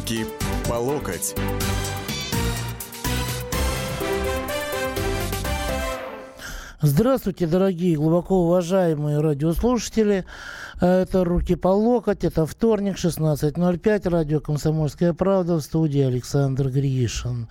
Руки 0.00 0.24
по 0.66 0.74
локоть. 0.74 1.34
Здравствуйте, 6.80 7.46
дорогие, 7.46 7.96
глубоко 7.96 8.46
уважаемые 8.46 9.20
радиослушатели. 9.20 10.24
Это 10.80 11.24
«Руки 11.24 11.56
по 11.56 11.68
локоть», 11.68 12.24
это 12.24 12.46
вторник, 12.46 12.96
16.05, 12.96 14.08
радио 14.08 14.40
«Комсомольская 14.40 15.12
правда» 15.12 15.56
в 15.56 15.60
студии 15.60 16.00
Александр 16.00 16.70
Гришин. 16.70 17.48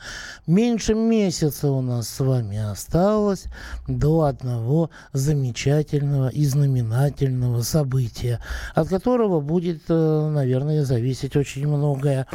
Меньше 0.48 0.95
месяца 0.95 1.70
у 1.70 1.81
нас 1.81 2.09
с 2.09 2.20
вами 2.21 2.57
осталось 2.57 3.45
до 3.88 4.23
одного 4.23 4.89
замечательного 5.13 6.30
и 6.30 6.44
знаменательного 6.44 7.62
события, 7.62 8.39
от 8.73 8.88
которого 8.88 9.41
будет, 9.41 9.84
э, 9.89 10.30
наверное, 10.34 10.84
зависеть 10.84 11.36
очень 11.36 11.67
многое 11.67 12.25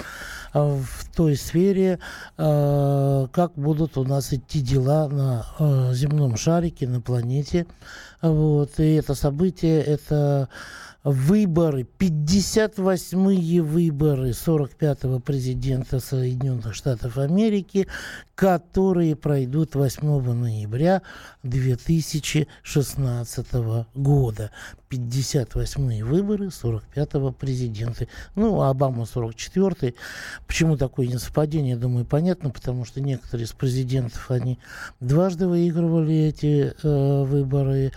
э, 0.53 0.61
в 0.61 1.13
той 1.13 1.35
сфере, 1.35 1.99
э, 2.39 3.27
как 3.33 3.55
будут 3.57 3.97
у 3.97 4.05
нас 4.05 4.33
идти 4.33 4.61
дела 4.61 5.09
на 5.09 5.93
земном 5.93 6.37
шарике, 6.37 6.87
на 6.87 7.01
планете. 7.01 7.67
Вот. 8.23 8.79
И 8.79 8.95
это 8.95 9.17
событие, 9.17 9.83
это 9.83 10.49
выборы, 11.05 11.87
58-е 11.99 13.63
выборы 13.63 14.31
45-го 14.31 15.21
президента 15.21 16.01
Соединенных 16.01 16.75
Штатов 16.75 17.19
Америки, 17.19 17.87
которые 18.35 19.15
пройдут 19.15 19.75
8 19.75 20.33
ноября 20.33 21.03
2016 21.43 23.47
года. 23.95 24.51
58-е 24.91 26.05
выборы 26.05 26.47
45-го 26.47 27.33
президента. 27.33 28.07
Ну, 28.35 28.61
а 28.61 28.71
Обама 28.71 29.05
44-й. 29.05 29.95
Почему 30.47 30.77
такое 30.77 31.07
несовпадение, 31.07 31.77
думаю, 31.77 32.05
понятно, 32.05 32.51
потому 32.51 32.85
что 32.85 33.01
некоторые 33.01 33.47
из 33.47 33.53
президентов, 33.53 34.31
они 34.31 34.59
дважды 35.01 35.47
выигрывали 35.47 36.15
эти 36.15 36.75
э, 36.83 37.25
выборы. 37.25 37.93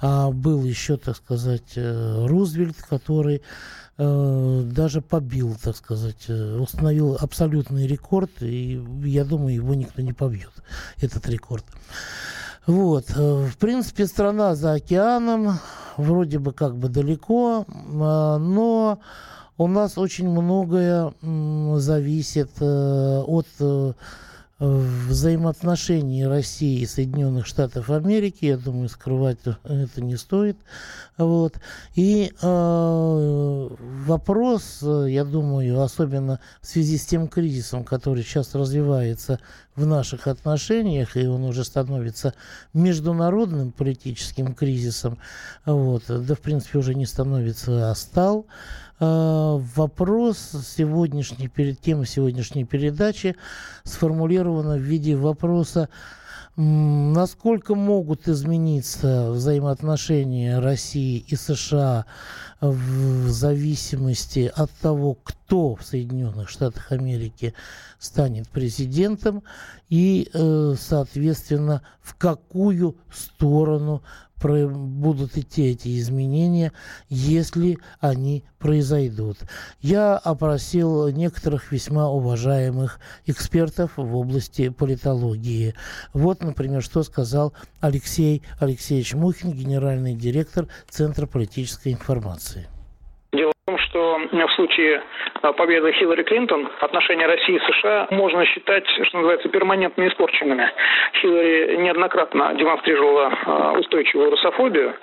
А 0.00 0.30
был 0.30 0.64
еще, 0.64 0.96
так 0.96 1.16
сказать, 1.16 1.72
э, 1.74 2.26
Рузвельт, 2.26 2.76
который 2.82 3.42
э, 3.96 4.62
даже 4.72 5.02
побил, 5.02 5.56
так 5.60 5.76
сказать, 5.76 6.26
э, 6.28 6.56
установил 6.56 7.16
абсолютный 7.20 7.86
рекорд, 7.86 8.30
и 8.40 8.80
я 9.02 9.24
думаю, 9.24 9.54
его 9.54 9.74
никто 9.74 10.00
не 10.02 10.12
побьет, 10.12 10.52
этот 11.00 11.28
рекорд. 11.28 11.64
Вот, 12.68 13.08
в 13.08 13.56
принципе, 13.56 14.06
страна 14.06 14.54
за 14.54 14.74
океаном, 14.74 15.58
вроде 15.96 16.38
бы 16.38 16.52
как 16.52 16.76
бы 16.76 16.90
далеко, 16.90 17.64
но 17.66 18.98
у 19.56 19.66
нас 19.66 19.96
очень 19.96 20.28
многое 20.28 21.14
зависит 21.78 22.50
от 22.60 23.46
взаимоотношений 24.58 26.26
России 26.26 26.80
и 26.80 26.86
Соединенных 26.86 27.46
Штатов 27.46 27.90
Америки. 27.90 28.46
Я 28.46 28.56
думаю, 28.56 28.88
скрывать 28.88 29.38
это 29.44 30.00
не 30.02 30.16
стоит. 30.16 30.56
Вот. 31.16 31.60
И 31.94 32.32
э, 32.40 33.68
вопрос, 34.06 34.80
я 34.82 35.24
думаю, 35.24 35.80
особенно 35.80 36.40
в 36.60 36.66
связи 36.66 36.98
с 36.98 37.06
тем 37.06 37.28
кризисом, 37.28 37.84
который 37.84 38.22
сейчас 38.22 38.54
развивается 38.54 39.38
в 39.76 39.86
наших 39.86 40.26
отношениях, 40.26 41.16
и 41.16 41.26
он 41.26 41.44
уже 41.44 41.64
становится 41.64 42.34
международным 42.74 43.70
политическим 43.70 44.54
кризисом, 44.54 45.18
вот, 45.64 46.02
да, 46.08 46.34
в 46.34 46.40
принципе, 46.40 46.78
уже 46.78 46.94
не 46.94 47.06
становится, 47.06 47.90
а 47.90 47.94
стал, 47.94 48.46
вопрос 49.00 50.38
сегодняшней, 50.66 51.48
перед 51.48 51.80
темой 51.80 52.06
сегодняшней 52.06 52.64
передачи 52.64 53.36
сформулирован 53.84 54.78
в 54.78 54.82
виде 54.82 55.16
вопроса, 55.16 55.88
насколько 56.56 57.76
могут 57.76 58.26
измениться 58.26 59.30
взаимоотношения 59.30 60.58
России 60.58 61.24
и 61.28 61.36
США 61.36 62.06
в 62.60 63.28
зависимости 63.28 64.50
от 64.52 64.70
того, 64.72 65.16
кто 65.22 65.76
в 65.76 65.84
Соединенных 65.84 66.48
Штатах 66.48 66.90
Америки 66.90 67.54
станет 68.00 68.48
президентом 68.48 69.44
и, 69.88 70.28
э, 70.32 70.74
соответственно, 70.76 71.82
в 72.00 72.16
какую 72.16 72.96
сторону 73.14 74.02
будут 74.40 75.36
идти 75.36 75.70
эти 75.70 75.98
изменения, 75.98 76.72
если 77.08 77.78
они 78.00 78.44
произойдут. 78.58 79.38
Я 79.80 80.16
опросил 80.16 81.08
некоторых 81.08 81.72
весьма 81.72 82.08
уважаемых 82.08 83.00
экспертов 83.26 83.92
в 83.96 84.16
области 84.16 84.68
политологии. 84.68 85.74
Вот, 86.12 86.42
например, 86.42 86.82
что 86.82 87.02
сказал 87.02 87.52
Алексей 87.80 88.42
Алексеевич 88.58 89.14
Мухин, 89.14 89.52
генеральный 89.52 90.14
директор 90.14 90.68
Центра 90.88 91.26
политической 91.26 91.92
информации 91.92 92.68
том, 93.68 93.78
что 93.78 94.18
в 94.32 94.52
случае 94.52 95.02
а, 95.42 95.52
победы 95.52 95.92
Хиллари 95.92 96.22
Клинтон 96.22 96.70
отношения 96.80 97.26
России 97.26 97.56
и 97.56 97.72
США 97.72 98.08
можно 98.10 98.46
считать, 98.46 98.86
что 98.88 99.18
называется, 99.18 99.50
перманентно 99.50 100.08
испорченными. 100.08 100.72
Хиллари 101.20 101.76
неоднократно 101.76 102.54
демонстрировала 102.54 103.30
а, 103.44 103.72
устойчивую 103.72 104.30
русофобию, 104.30 104.94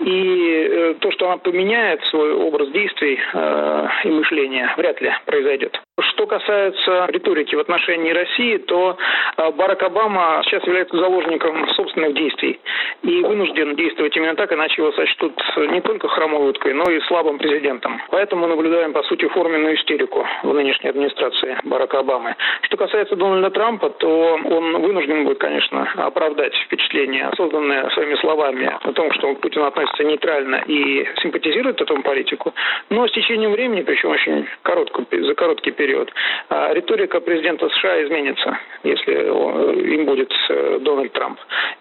и 0.00 0.68
э, 0.70 0.94
то, 1.00 1.10
что 1.12 1.26
она 1.26 1.36
поменяет 1.38 2.02
свой 2.04 2.32
образ 2.32 2.70
действий 2.70 3.18
э, 3.32 3.86
и 4.04 4.08
мышления, 4.08 4.72
вряд 4.76 5.00
ли 5.00 5.12
произойдет. 5.26 5.78
Что 6.00 6.26
касается 6.26 7.06
риторики 7.08 7.54
в 7.54 7.60
отношении 7.60 8.10
России, 8.10 8.58
то 8.58 8.98
Барак 9.56 9.82
Обама 9.82 10.42
сейчас 10.44 10.62
является 10.64 10.96
заложником 10.96 11.68
собственных 11.70 12.14
действий 12.14 12.60
и 13.02 13.22
вынужден 13.22 13.76
действовать 13.76 14.14
именно 14.16 14.34
так, 14.34 14.52
иначе 14.52 14.82
его 14.82 14.92
сочтут 14.92 15.32
не 15.56 15.80
только 15.80 16.08
хромой 16.08 16.50
уткой, 16.50 16.74
но 16.74 16.84
и 16.90 17.00
слабым 17.02 17.38
президентом. 17.38 18.00
Поэтому 18.10 18.42
мы 18.42 18.48
наблюдаем, 18.48 18.92
по 18.92 19.02
сути, 19.04 19.26
форменную 19.28 19.76
истерику 19.76 20.26
в 20.42 20.54
нынешней 20.54 20.90
администрации 20.90 21.56
Барака 21.64 22.00
Обамы. 22.00 22.34
Что 22.62 22.76
касается 22.76 23.16
Дональда 23.16 23.50
Трампа, 23.50 23.90
то 23.90 24.38
он 24.44 24.80
вынужден 24.80 25.24
будет, 25.24 25.38
конечно, 25.38 25.88
оправдать 25.96 26.54
впечатление, 26.66 27.30
созданное 27.36 27.88
своими 27.90 28.14
словами 28.16 28.70
о 28.82 28.92
том, 28.92 29.12
что 29.12 29.34
Путин 29.36 29.62
относится 29.62 30.04
нейтрально 30.04 30.62
и 30.66 31.06
симпатизирует 31.22 31.80
этому 31.80 32.02
политику. 32.02 32.54
Но 32.90 33.06
с 33.06 33.12
течением 33.12 33.52
времени, 33.52 33.82
причем 33.82 34.10
очень 34.10 34.46
короткий, 34.62 35.04
за 35.22 35.34
короткий 35.34 35.70
период, 35.70 36.12
а, 36.48 36.72
риторика 36.72 37.20
президента 37.20 37.68
США 37.68 38.04
изменится, 38.04 38.58
если 38.84 39.14
им 39.94 40.04
будет 40.04 40.32
э, 40.48 40.78
Дональд 40.80 41.12
Трамп. 41.12 41.38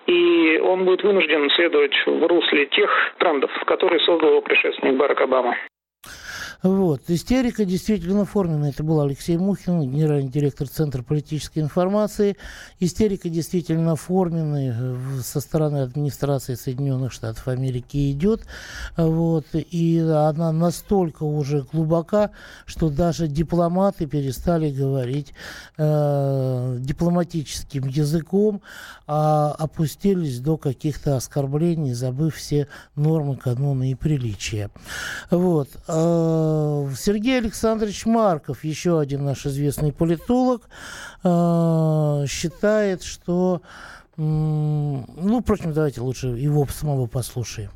И 0.08 0.60
он 0.64 0.86
будет 0.86 1.04
вынужден 1.04 1.50
следовать 1.52 1.96
в 2.06 2.28
русле 2.28 2.66
тех 2.68 3.14
трендов, 3.18 3.52
которые 3.66 4.00
создал 4.02 4.30
его 4.30 4.42
предшественник 4.42 4.96
Барак 4.96 5.22
Обама. 5.22 5.56
Вот. 6.66 7.04
Истерика 7.10 7.64
действительно 7.64 8.24
оформлена. 8.24 8.70
Это 8.70 8.84
был 8.84 9.00
Алексей 9.00 9.38
Мухин, 9.38 9.82
генеральный 9.82 10.32
директор 10.32 10.68
Центра 10.68 11.04
политической 11.04 11.60
информации. 11.60 12.38
Истерика 12.80 13.30
действительно 13.30 13.92
оформлена 13.92 14.74
э, 14.74 14.98
со 15.22 15.42
стороны 15.42 15.84
администрации 15.84 16.56
Соединенных 16.56 17.12
Штатов 17.12 17.48
Америки 17.48 18.12
идет. 18.12 18.48
Вот. 18.98 19.46
И 19.54 20.00
она 20.00 20.52
настолько 20.52 21.22
уже 21.22 21.68
глубока, 21.72 22.32
что 22.66 22.90
даже 22.90 23.28
дипломаты 23.28 24.08
перестали 24.08 24.72
говорить 24.72 25.36
э, 25.78 26.78
дипломатическим 26.80 27.88
языком, 27.88 28.64
а 29.06 29.52
опустились 29.52 30.40
до 30.40 30.58
каких-то 30.58 31.16
оскорблений, 31.16 31.94
забыв 31.94 32.38
все 32.38 32.68
нормы, 32.96 33.36
каноны 33.38 33.92
и 33.92 33.94
приличия. 33.94 34.72
Вот. 35.30 35.70
Э, 36.56 36.90
Сергей 36.98 37.38
Александрович 37.38 38.06
Марков, 38.06 38.64
еще 38.64 39.00
один 39.00 39.26
наш 39.26 39.46
известный 39.46 39.92
политолог, 39.92 40.70
э, 41.24 42.26
считает, 42.28 43.04
что... 43.04 43.62
Ну, 44.18 45.42
впрочем, 45.42 45.74
давайте 45.74 46.00
лучше 46.00 46.28
его 46.28 46.66
самого 46.68 47.06
послушаем 47.06 47.72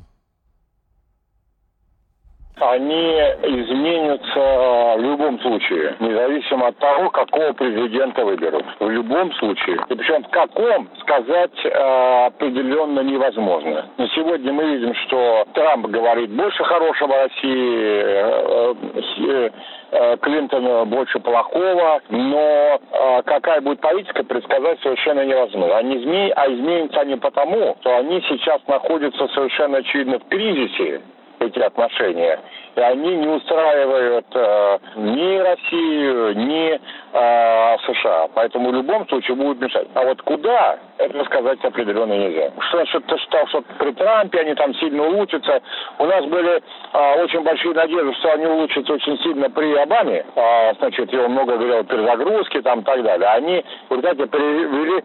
они 2.60 3.12
изменятся 3.42 4.96
в 4.98 5.00
любом 5.00 5.40
случае, 5.40 5.96
независимо 6.00 6.68
от 6.68 6.78
того, 6.78 7.10
какого 7.10 7.52
президента 7.52 8.24
выберут. 8.24 8.64
В 8.78 8.88
любом 8.88 9.32
случае. 9.34 9.78
И 9.88 9.94
причем 9.94 10.22
в 10.24 10.28
каком 10.28 10.88
сказать 11.00 11.64
э, 11.64 12.26
определенно 12.26 13.00
невозможно. 13.00 13.86
Но 13.96 14.06
сегодня 14.08 14.52
мы 14.52 14.64
видим, 14.64 14.94
что 15.06 15.46
Трамп 15.54 15.86
говорит 15.86 16.30
больше 16.30 16.62
хорошего 16.64 17.14
России, 17.16 17.78
э, 17.82 18.74
э, 19.18 19.50
э, 19.92 20.16
Клинтон 20.18 20.88
больше 20.88 21.18
плохого, 21.20 22.00
но 22.10 22.80
э, 22.92 23.22
какая 23.24 23.60
будет 23.60 23.80
политика, 23.80 24.22
предсказать 24.24 24.80
совершенно 24.82 25.24
невозможно. 25.24 25.76
Они 25.78 25.96
изме... 25.96 26.32
А 26.36 26.46
изменятся 26.46 27.00
они 27.00 27.16
потому, 27.16 27.76
что 27.80 27.96
они 27.96 28.22
сейчас 28.28 28.60
находятся 28.66 29.28
совершенно 29.28 29.78
очевидно 29.78 30.18
в 30.18 30.28
кризисе, 30.28 31.00
эти 31.40 31.58
отношения. 31.58 32.38
И 32.76 32.80
они 32.80 33.16
не 33.16 33.28
устраивают 33.28 34.26
э, 34.32 34.78
ни 34.96 35.38
Россию, 35.38 36.36
ни 36.36 36.80
э, 37.12 37.76
США. 37.86 38.28
Поэтому 38.34 38.70
в 38.70 38.74
любом 38.74 39.08
случае 39.08 39.36
будут 39.36 39.60
мешать. 39.60 39.88
А 39.94 40.04
вот 40.04 40.22
куда, 40.22 40.78
это 41.00 41.24
сказать 41.24 41.64
определенно 41.64 42.12
нельзя. 42.12 42.52
Что, 42.68 42.84
что, 42.86 43.18
что, 43.18 43.46
что 43.48 43.62
при 43.78 43.92
Трампе 43.92 44.40
они 44.40 44.54
там 44.54 44.74
сильно 44.74 45.04
улучшатся. 45.04 45.60
У 45.98 46.04
нас 46.04 46.24
были 46.26 46.62
э, 46.92 47.22
очень 47.22 47.42
большие 47.42 47.74
надежды, 47.74 48.14
что 48.14 48.32
они 48.32 48.46
улучшатся 48.46 48.92
очень 48.92 49.18
сильно 49.18 49.50
при 49.50 49.74
Обаме. 49.74 50.24
Э, 50.34 50.74
значит, 50.78 51.12
его 51.12 51.28
много 51.28 51.56
говорил 51.56 51.78
о 51.78 51.84
перезагрузке 51.84 52.62
там 52.62 52.80
и 52.80 52.84
так 52.84 53.02
далее. 53.02 53.28
Они, 53.28 53.64
вы 53.88 54.00
знаете, 54.00 54.26
привели, 54.26 55.02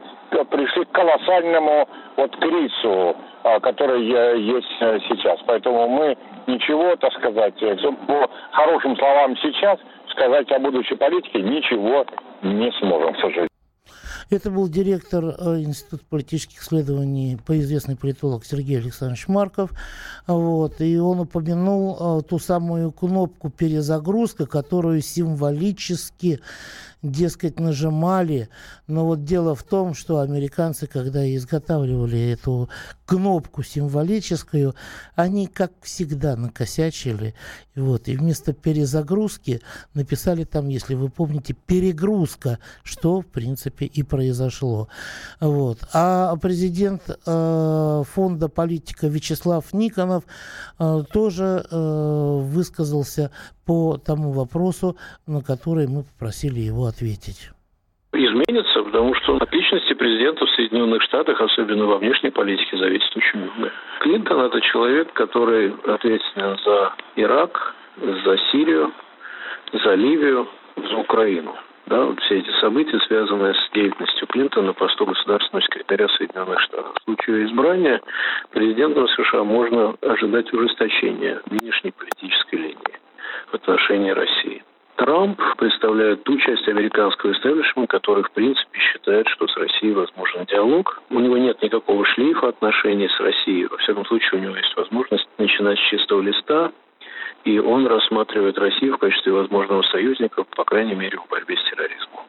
пришли 0.49 0.85
к 0.85 0.91
колоссальному 0.91 1.87
вот 2.17 2.35
кризису 2.37 3.15
а, 3.45 3.59
который 3.59 4.03
есть 4.03 4.75
э, 4.79 4.97
сейчас. 5.07 5.39
Поэтому 5.45 5.87
мы 5.87 6.17
ничего, 6.47 6.95
так 6.95 7.13
сказать, 7.13 7.53
э, 7.61 7.75
по 8.07 8.27
хорошим 8.51 8.97
словам 8.97 9.37
сейчас 9.37 9.77
сказать 10.09 10.51
о 10.51 10.57
будущей 10.57 10.95
политике 10.95 11.43
ничего 11.43 12.07
не 12.41 12.71
сможем, 12.79 13.13
к 13.13 13.17
сожалению. 13.17 13.54
Это 14.29 14.49
был 14.49 14.67
директор 14.67 15.25
э, 15.25 15.61
Института 15.61 16.03
политических 16.09 16.61
исследований, 16.61 17.37
известный 17.47 17.95
политолог 17.95 18.45
Сергей 18.45 18.79
Александрович 18.79 19.27
Марков. 19.27 19.71
Вот, 20.27 20.81
и 20.81 20.97
он 20.97 21.19
упомянул 21.19 22.23
ту 22.23 22.39
самую 22.39 22.91
кнопку 22.91 23.49
перезагрузка, 23.49 24.45
которую 24.45 25.01
символически 25.01 26.41
дескать, 27.11 27.59
нажимали. 27.59 28.49
Но 28.87 29.05
вот 29.05 29.23
дело 29.23 29.55
в 29.55 29.63
том, 29.63 29.93
что 29.93 30.19
американцы, 30.19 30.87
когда 30.87 31.25
изготавливали 31.35 32.31
эту 32.31 32.69
кнопку 33.05 33.63
символическую, 33.63 34.75
они, 35.15 35.47
как 35.47 35.71
всегда, 35.81 36.35
накосячили. 36.35 37.35
Вот, 37.75 38.07
и 38.07 38.15
вместо 38.15 38.53
перезагрузки 38.53 39.61
написали 39.93 40.43
там, 40.43 40.69
если 40.69 40.95
вы 40.95 41.09
помните, 41.09 41.53
перегрузка, 41.53 42.59
что, 42.83 43.21
в 43.21 43.25
принципе, 43.27 43.85
и 43.85 44.03
произошло. 44.03 44.87
Вот. 45.39 45.79
А 45.93 46.35
президент 46.37 47.01
э, 47.09 48.03
фонда 48.13 48.49
политика 48.49 49.07
Вячеслав 49.07 49.73
Никонов 49.73 50.23
э, 50.79 51.03
тоже 51.11 51.65
э, 51.69 52.39
высказался 52.43 53.31
по 53.65 53.97
тому 53.97 54.31
вопросу, 54.31 54.95
на 55.25 55.41
который 55.41 55.87
мы 55.87 56.03
попросили 56.03 56.59
его 56.59 56.85
ответить 56.85 56.94
изменится, 58.17 58.83
потому 58.83 59.13
что 59.15 59.37
от 59.37 59.53
личности 59.53 59.93
президента 59.93 60.45
в 60.45 60.49
Соединенных 60.51 61.01
Штатах, 61.03 61.39
особенно 61.41 61.85
во 61.85 61.97
внешней 61.97 62.31
политике, 62.31 62.77
зависит 62.77 63.15
очень 63.15 63.39
многое. 63.39 63.71
Клинтон– 63.99 64.41
это 64.41 64.61
человек, 64.61 65.13
который 65.13 65.73
ответственен 65.85 66.57
за 66.63 66.93
Ирак, 67.15 67.75
за 67.97 68.37
Сирию, 68.51 68.93
за 69.73 69.95
Ливию, 69.95 70.47
за 70.75 70.97
Украину. 70.97 71.55
Да, 71.87 72.03
вот 72.03 72.19
все 72.21 72.39
эти 72.39 72.49
события, 72.59 72.99
связанные 73.01 73.53
с 73.53 73.69
деятельностью 73.71 74.27
Клинтона 74.27 74.67
на 74.67 74.73
посту 74.73 75.05
государственного 75.05 75.63
секретаря 75.63 76.07
Соединенных 76.09 76.59
Штатов. 76.61 76.95
В 76.99 77.03
случае 77.03 77.45
избрания 77.45 78.01
президентом 78.49 79.07
США 79.07 79.43
можно 79.43 79.95
ожидать 80.01 80.51
ужесточения 80.51 81.41
внешней 81.45 81.91
политической 81.91 82.55
линии 82.55 82.99
в 83.51 83.53
отношении 83.53 84.09
России. 84.09 84.63
Трамп 84.95 85.39
представляет 85.57 86.23
ту 86.23 86.37
часть 86.37 86.67
американского 86.69 87.33
истеблишмента, 87.33 87.97
который, 87.97 88.23
в 88.23 88.31
принципе, 88.31 88.79
считает, 88.79 89.27
что 89.27 89.47
с 89.47 89.57
Россией 89.57 89.93
возможен 89.93 90.45
диалог. 90.45 91.01
У 91.09 91.19
него 91.19 91.37
нет 91.37 91.61
никакого 91.61 92.05
шлейфа 92.05 92.49
отношений 92.49 93.09
с 93.09 93.19
Россией. 93.19 93.67
Во 93.67 93.77
всяком 93.77 94.05
случае, 94.05 94.39
у 94.39 94.43
него 94.43 94.55
есть 94.55 94.75
возможность 94.77 95.27
начинать 95.37 95.77
с 95.79 95.89
чистого 95.89 96.21
листа, 96.21 96.71
и 97.43 97.59
он 97.59 97.85
рассматривает 97.87 98.57
Россию 98.57 98.95
в 98.95 98.99
качестве 98.99 99.33
возможного 99.33 99.81
союзника, 99.83 100.43
по 100.43 100.63
крайней 100.63 100.95
мере, 100.95 101.17
в 101.17 101.29
борьбе 101.29 101.57
с 101.57 101.69
терроризмом. 101.69 102.23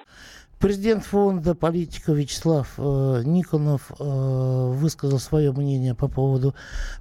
Президент 0.58 1.04
фонда 1.04 1.54
политика 1.54 2.12
Вячеслав 2.12 2.72
э, 2.78 3.22
Никонов 3.26 3.92
э, 3.98 4.70
высказал 4.72 5.18
свое 5.18 5.52
мнение 5.52 5.94
по 5.94 6.08
поводу 6.08 6.54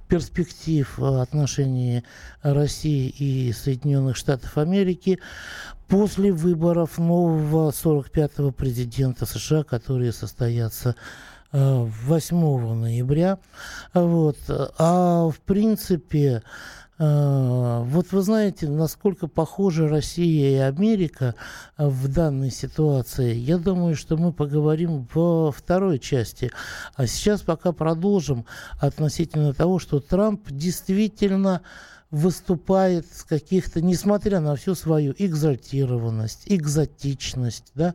перспектив 0.08 0.98
э, 0.98 1.22
отношений 1.22 2.04
России 2.42 3.08
и 3.08 3.50
Соединенных 3.52 4.16
Штатов 4.16 4.58
Америки 4.58 5.20
после 5.88 6.32
выборов 6.32 6.98
нового 6.98 7.70
45-го 7.70 8.50
президента 8.52 9.24
США, 9.24 9.64
которые 9.64 10.12
состоятся 10.12 10.94
8 11.52 12.36
э, 12.36 12.74
ноября. 12.74 13.38
Вот. 13.94 14.36
А 14.48 15.30
в 15.30 15.40
принципе 15.40 16.42
вот 16.98 18.12
вы 18.12 18.22
знаете, 18.22 18.68
насколько 18.68 19.26
похожи 19.26 19.86
Россия 19.86 20.50
и 20.50 20.60
Америка 20.60 21.34
а, 21.76 21.88
в 21.90 22.08
данной 22.08 22.50
ситуации. 22.50 23.34
Я 23.34 23.58
думаю, 23.58 23.96
что 23.96 24.16
мы 24.16 24.32
поговорим 24.32 25.06
во 25.12 25.52
второй 25.52 25.98
части. 25.98 26.50
А 26.94 27.06
сейчас 27.06 27.42
пока 27.42 27.72
продолжим 27.72 28.46
относительно 28.80 29.52
того, 29.52 29.78
что 29.78 30.00
Трамп 30.00 30.50
действительно 30.50 31.60
выступает 32.10 33.06
с 33.12 33.24
каких-то, 33.24 33.82
несмотря 33.82 34.40
на 34.40 34.56
всю 34.56 34.74
свою 34.74 35.14
экзальтированность, 35.18 36.44
экзотичность, 36.46 37.72
да, 37.74 37.94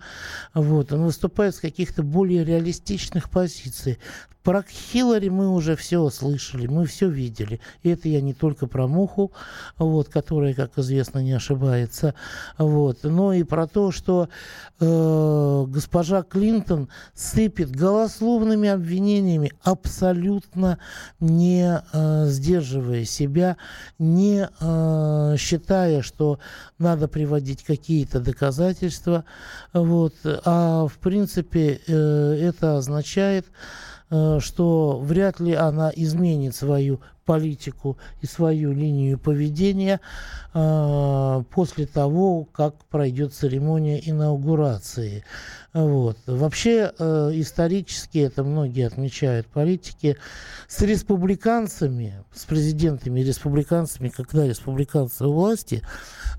вот, 0.54 0.92
он 0.92 1.06
выступает 1.06 1.56
с 1.56 1.60
каких-то 1.60 2.04
более 2.04 2.44
реалистичных 2.44 3.30
позиций. 3.30 3.98
Про 4.44 4.64
Хиллари 4.64 5.30
мы 5.30 5.50
уже 5.50 5.76
все 5.76 6.10
слышали, 6.10 6.66
мы 6.66 6.88
все 6.88 7.08
видели. 7.08 7.60
И 7.84 7.90
это 7.90 8.10
я 8.10 8.22
не 8.22 8.34
только 8.34 8.66
про 8.66 8.88
Муху, 8.88 9.32
вот, 9.78 10.10
которая, 10.10 10.56
как 10.56 10.80
известно, 10.80 11.20
не 11.20 11.34
ошибается, 11.34 12.16
вот, 12.58 13.04
но 13.04 13.34
и 13.34 13.44
про 13.44 13.68
то, 13.68 13.92
что 13.92 14.30
э, 14.80 15.66
госпожа 15.68 16.24
Клинтон 16.24 16.90
сыпет 17.14 17.70
голословными 17.70 18.68
обвинениями, 18.68 19.54
абсолютно 19.62 20.80
не 21.20 21.80
э, 21.94 22.26
сдерживая 22.26 23.06
себя, 23.06 23.58
не 24.00 24.50
э, 24.60 25.36
считая, 25.38 26.02
что 26.02 26.40
надо 26.80 27.08
приводить 27.08 27.64
какие-то 27.64 28.20
доказательства, 28.20 29.24
вот, 29.72 30.16
а 30.24 30.88
в 30.88 30.98
принципе 30.98 31.80
э, 31.86 31.94
это 32.42 32.78
означает, 32.78 33.46
что 34.40 35.00
вряд 35.02 35.40
ли 35.40 35.54
она 35.54 35.90
изменит 35.96 36.54
свою 36.54 37.00
политику 37.26 37.98
и 38.22 38.26
свою 38.26 38.72
линию 38.72 39.18
поведения 39.18 40.00
э, 40.54 41.44
после 41.52 41.86
того, 41.86 42.46
как 42.46 42.76
пройдет 42.86 43.34
церемония 43.34 44.00
инаугурации. 44.10 45.24
Вот. 45.74 46.18
Вообще, 46.26 46.92
э, 46.98 47.32
исторически, 47.36 48.18
это 48.20 48.44
многие 48.44 48.88
отмечают 48.88 49.48
политики, 49.48 50.18
с 50.68 50.82
республиканцами, 50.82 52.24
с 52.34 52.46
президентами 52.46 53.22
республиканцами, 53.22 54.10
когда 54.10 54.46
республиканцы 54.46 55.26
у 55.26 55.32
власти, 55.32 55.82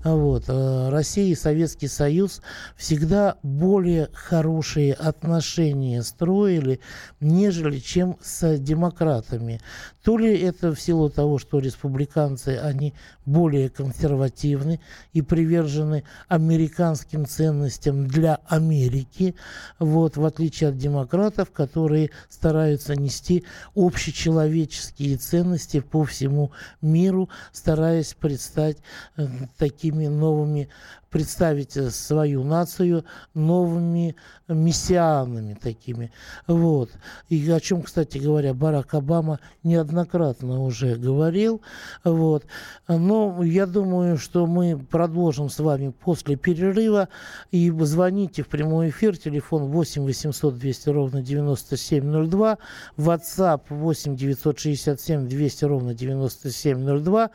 вот, 0.03 0.45
э, 0.47 0.89
Россия 0.89 1.31
и 1.31 1.35
Советский 1.35 1.87
Союз 1.87 2.41
всегда 2.75 3.37
более 3.41 4.09
хорошие 4.13 4.93
отношения 4.93 6.03
строили, 6.03 6.79
нежели 7.19 7.79
чем 7.79 8.17
с 8.21 8.57
демократами. 8.57 9.61
То 10.03 10.17
ли 10.17 10.37
это 10.37 10.72
в 10.73 10.81
силу 10.81 11.09
того, 11.09 11.37
что 11.39 11.59
республиканцы, 11.59 12.57
они 12.61 12.93
более 13.25 13.69
консервативны 13.69 14.79
и 15.13 15.21
привержены 15.21 16.03
американским 16.27 17.25
ценностям 17.25 18.07
для 18.07 18.39
Америки, 18.47 19.35
вот, 19.79 20.17
в 20.17 20.25
отличие 20.25 20.69
от 20.69 20.77
демократов, 20.77 21.51
которые 21.51 22.11
стараются 22.29 22.95
нести 22.95 23.45
общечеловеческие 23.75 25.17
ценности 25.17 25.79
по 25.79 26.03
всему 26.03 26.51
миру, 26.81 27.29
стараясь 27.51 28.13
предстать 28.13 28.77
э, 29.17 29.27
такими 29.57 30.07
новыми 30.07 30.69
представить 31.13 31.77
э, 31.77 31.91
свою 31.91 32.43
нацию 32.43 33.05
новыми 33.35 34.15
мессианами 34.47 35.53
такими. 35.53 36.11
Вот. 36.47 36.89
И 37.29 37.49
о 37.51 37.59
чем, 37.59 37.83
кстати 37.83 38.17
говоря, 38.17 38.53
Барак 38.53 38.95
Обама 38.95 39.39
неоднократно 39.63 40.61
уже 40.61 40.95
говорил. 40.95 41.61
Вот. 42.03 42.45
Но 42.87 43.43
я 43.43 43.67
думаю, 43.67 44.17
что 44.17 44.47
мы 44.47 44.77
продолжим 44.77 45.49
с 45.49 45.59
вами 45.59 45.89
после 46.03 46.35
перерыва. 46.35 47.09
И 47.51 47.71
звоните 47.81 48.41
в 48.41 48.47
прямой 48.47 48.89
эфир. 48.89 49.15
Телефон 49.15 49.65
8 49.65 50.03
800 50.03 50.57
200 50.57 50.89
ровно 50.89 51.21
9702. 51.21 52.57
WhatsApp 52.97 53.61
8 53.69 54.15
967 54.15 55.27
200 55.27 55.65
ровно 55.65 55.93
9702. 55.93 57.29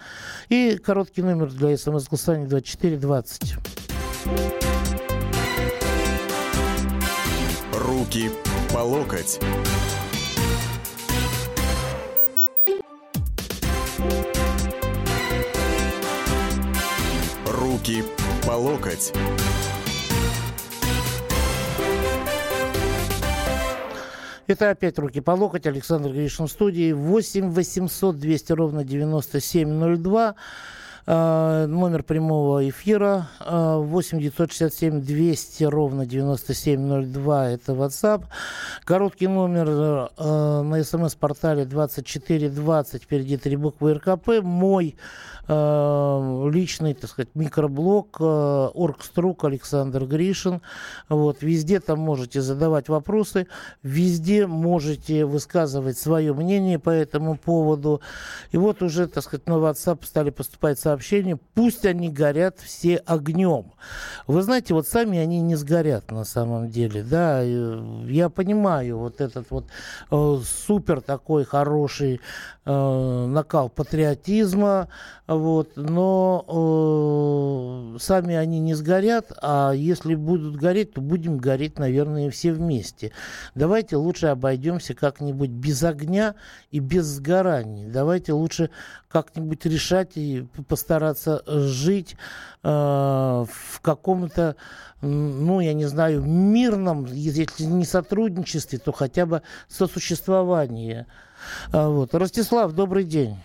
И 0.49 0.79
короткий 0.79 1.23
номер 1.23 1.53
для 1.53 1.77
смс-голосования 1.77 2.47
2420. 2.47 3.68
Руки 7.73 8.31
по 8.73 8.79
локоть. 8.79 9.39
Руки 17.47 18.03
по 18.45 18.53
локоть. 18.53 19.13
Это 24.49 24.71
опять 24.71 24.99
«Руки 24.99 25.21
по 25.21 25.33
локоть». 25.33 25.67
Александр 25.67 26.11
Гришин 26.11 26.47
в 26.47 26.51
студии. 26.51 26.93
8 26.93 27.51
800 27.51 28.19
200 28.19 28.53
ровно 28.53 28.83
9702. 28.83 30.35
Э, 31.11 31.65
номер 31.67 32.03
прямого 32.03 32.69
эфира 32.69 33.29
8 33.41 34.21
967 34.21 35.01
200 35.01 35.65
ровно 35.65 36.05
9702 36.05 37.49
это 37.49 37.73
WhatsApp. 37.73 38.25
Короткий 38.85 39.27
номер 39.27 40.11
э, 40.19 40.63
на 40.63 40.85
смс-портале 40.85 41.65
2420, 41.65 43.05
впереди 43.05 43.39
три 43.39 43.57
буквы 43.57 43.95
РКП. 43.95 44.43
Мой 44.43 44.97
э, 45.49 46.49
личный, 46.53 46.93
так 46.93 47.09
сказать, 47.09 47.31
микроблог 47.35 48.21
Оргструк 48.21 49.45
Александр 49.45 50.05
Гришин. 50.05 50.61
Вот, 51.09 51.39
везде 51.41 51.81
там 51.81 52.01
можете 52.01 52.43
задавать 52.43 52.91
вопросы, 52.91 53.47
везде 53.83 54.47
можете 54.47 55.25
высказывать 55.25 55.97
свое 55.97 56.35
мнение 56.35 56.79
по 56.79 56.91
этому 56.91 57.39
поводу. 57.39 58.03
И 58.53 58.59
вот 58.59 58.83
уже, 58.83 59.07
так 59.07 59.25
сказать, 59.25 59.47
на 59.47 59.55
WhatsApp 59.55 60.05
стали 60.05 60.29
поступать 60.29 60.79
сообщения 60.79 60.98
сообщения, 60.99 61.39
пусть 61.55 61.87
они 61.87 62.11
горят 62.11 62.59
все 62.59 62.97
огнем. 62.97 63.73
Вы 64.27 64.43
знаете, 64.43 64.75
вот 64.75 64.89
сами 64.89 65.19
они 65.19 65.41
не 65.41 65.55
сгорят 65.55 66.11
на 66.11 66.25
самом 66.25 66.71
деле, 66.71 67.05
да, 67.05 67.41
я 67.41 68.29
понимаю 68.29 68.99
вот 68.99 69.21
этот 69.21 69.47
вот 69.51 69.67
э, 70.11 70.39
супер 70.45 71.01
такой 71.01 71.45
хороший 71.45 72.21
э, 72.65 73.27
накал 73.29 73.69
патриотизма, 73.69 74.89
вот, 75.29 75.77
но 75.77 77.95
э, 77.95 77.99
сами 78.01 78.35
они 78.35 78.59
не 78.59 78.75
сгорят, 78.75 79.31
а 79.41 79.73
если 79.73 80.17
будут 80.17 80.57
гореть, 80.57 80.95
то 80.95 81.01
будем 81.01 81.39
гореть, 81.39 81.79
наверное, 81.79 82.29
все 82.31 82.53
вместе. 82.53 83.13
Давайте 83.55 83.97
лучше 83.97 84.27
обойдемся 84.27 84.95
как-нибудь 84.95 85.51
без 85.51 85.85
огня 85.85 86.35
и 86.73 86.81
без 86.81 87.07
сгораний. 87.07 87.87
Давайте 87.87 88.33
лучше 88.33 88.71
как-нибудь 89.09 89.65
решать 89.67 90.17
и 90.17 90.47
постараться 90.69 91.43
жить 91.47 92.17
э, 92.63 92.69
в 92.69 93.81
каком-то, 93.81 94.57
ну, 95.01 95.61
я 95.61 95.75
не 95.75 95.87
знаю, 95.87 96.23
мирном, 96.23 97.07
если 97.07 97.65
не 97.65 97.85
сотрудничестве, 97.85 98.79
то 98.79 98.93
хотя 98.93 99.27
бы 99.27 99.43
сосуществовании. 99.69 101.07
А, 101.73 101.89
вот. 101.89 102.15
Ростислав, 102.15 102.73
добрый 102.73 103.05
день. 103.05 103.37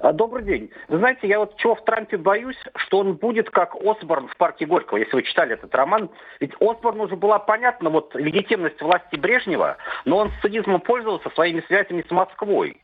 А, 0.00 0.12
добрый 0.12 0.44
день. 0.44 0.70
Вы 0.88 0.98
знаете, 0.98 1.28
я 1.28 1.38
вот 1.38 1.56
чего 1.56 1.74
в 1.74 1.84
Трампе 1.84 2.16
боюсь, 2.16 2.58
что 2.76 2.98
он 2.98 3.14
будет 3.14 3.50
как 3.50 3.74
Осборн 3.76 4.28
в 4.28 4.36
парке 4.36 4.66
Горького, 4.66 4.98
если 4.98 5.16
вы 5.16 5.22
читали 5.22 5.54
этот 5.54 5.74
роман. 5.74 6.10
Ведь 6.40 6.52
Осборну 6.60 7.04
уже 7.04 7.16
была 7.16 7.38
понятна 7.38 7.90
вот 7.90 8.14
легитимность 8.14 8.80
власти 8.80 9.16
Брежнева, 9.16 9.76
но 10.04 10.18
он 10.18 10.30
с 10.30 10.42
цинизмом 10.42 10.80
пользовался 10.80 11.30
своими 11.30 11.60
связями 11.62 12.04
с 12.06 12.10
Москвой. 12.10 12.80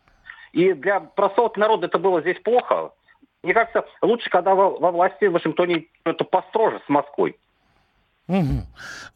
И 0.53 0.73
для 0.73 1.01
простого 1.01 1.53
народа 1.57 1.87
это 1.87 1.99
было 1.99 2.21
здесь 2.21 2.41
плохо. 2.41 2.93
Мне 3.43 3.55
кажется, 3.55 3.87
лучше, 4.03 4.29
когда 4.31 4.55
во, 4.55 4.71
во 4.71 4.91
власти 4.91 5.25
в 5.27 5.33
Вашингтоне 5.33 5.87
это 6.05 6.25
построже 6.25 6.81
с 6.85 6.89
Москвой. 6.89 7.37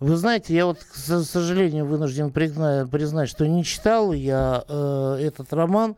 Вы 0.00 0.16
знаете, 0.16 0.54
я 0.54 0.66
вот, 0.66 0.78
к 0.78 0.96
сожалению, 0.96 1.86
вынужден 1.86 2.30
признать, 2.30 2.90
признать 2.90 3.28
что 3.28 3.46
не 3.46 3.64
читал 3.64 4.12
я 4.12 4.64
э, 4.66 5.18
этот 5.20 5.52
роман, 5.52 5.96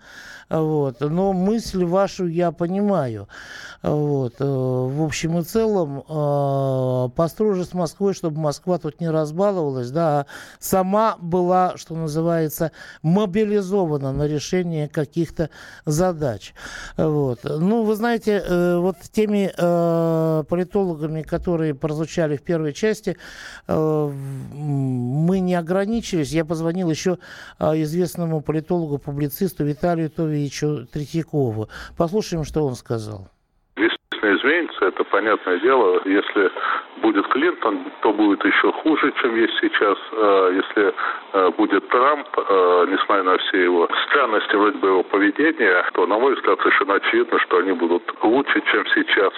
вот, 0.48 1.00
но 1.00 1.32
мысль 1.32 1.84
вашу 1.84 2.26
я 2.26 2.52
понимаю. 2.52 3.28
Вот, 3.82 4.34
э, 4.38 4.44
в 4.44 5.02
общем 5.04 5.38
и 5.38 5.42
целом, 5.42 6.02
э, 6.08 7.08
построже 7.14 7.64
с 7.64 7.72
Москвой, 7.74 8.14
чтобы 8.14 8.40
Москва 8.40 8.78
тут 8.78 9.00
не 9.00 9.08
разбаловалась, 9.08 9.90
да, 9.90 10.20
а 10.20 10.26
сама 10.58 11.16
была, 11.20 11.76
что 11.76 11.94
называется, 11.94 12.72
мобилизована 13.02 14.12
на 14.12 14.26
решение 14.26 14.88
каких-то 14.88 15.50
задач. 15.84 16.52
Вот. 16.96 17.40
Ну, 17.44 17.84
вы 17.84 17.94
знаете, 17.94 18.42
э, 18.44 18.78
вот 18.78 18.96
теми 19.12 19.52
э, 19.56 20.44
политологами, 20.48 21.22
которые 21.22 21.74
прозвучали 21.74 22.36
в 22.36 22.42
первой 22.42 22.72
части, 22.72 23.05
части 23.06 23.16
э, 23.68 24.12
мы 24.52 25.40
не 25.40 25.54
ограничились. 25.54 26.32
Я 26.32 26.44
позвонил 26.44 26.90
еще 26.90 27.18
э, 27.58 27.82
известному 27.82 28.40
политологу-публицисту 28.40 29.64
Виталию 29.64 30.10
Товичу 30.10 30.86
Третьякову. 30.92 31.68
Послушаем, 31.96 32.44
что 32.44 32.66
он 32.66 32.74
сказал 32.76 33.28
изменится, 34.34 34.86
это 34.86 35.04
понятное 35.04 35.58
дело. 35.58 36.00
Если 36.04 36.50
будет 36.98 37.26
Клинтон, 37.28 37.80
то 38.00 38.12
будет 38.12 38.44
еще 38.44 38.72
хуже, 38.72 39.12
чем 39.20 39.36
есть 39.36 39.54
сейчас. 39.60 39.98
Э, 40.12 40.52
если 40.54 40.94
будет 41.58 41.86
Трамп, 41.88 42.26
несмотря 42.88 43.22
на 43.22 43.36
все 43.38 43.64
его 43.64 43.88
странности 44.06 44.54
вроде 44.54 44.78
бы 44.78 44.88
его 44.88 45.02
поведения, 45.02 45.84
то, 45.92 46.06
на 46.06 46.18
мой 46.18 46.34
взгляд, 46.34 46.58
совершенно 46.60 46.94
очевидно, 46.94 47.38
что 47.40 47.58
они 47.58 47.72
будут 47.72 48.02
лучше, 48.22 48.62
чем 48.72 48.86
сейчас. 48.94 49.32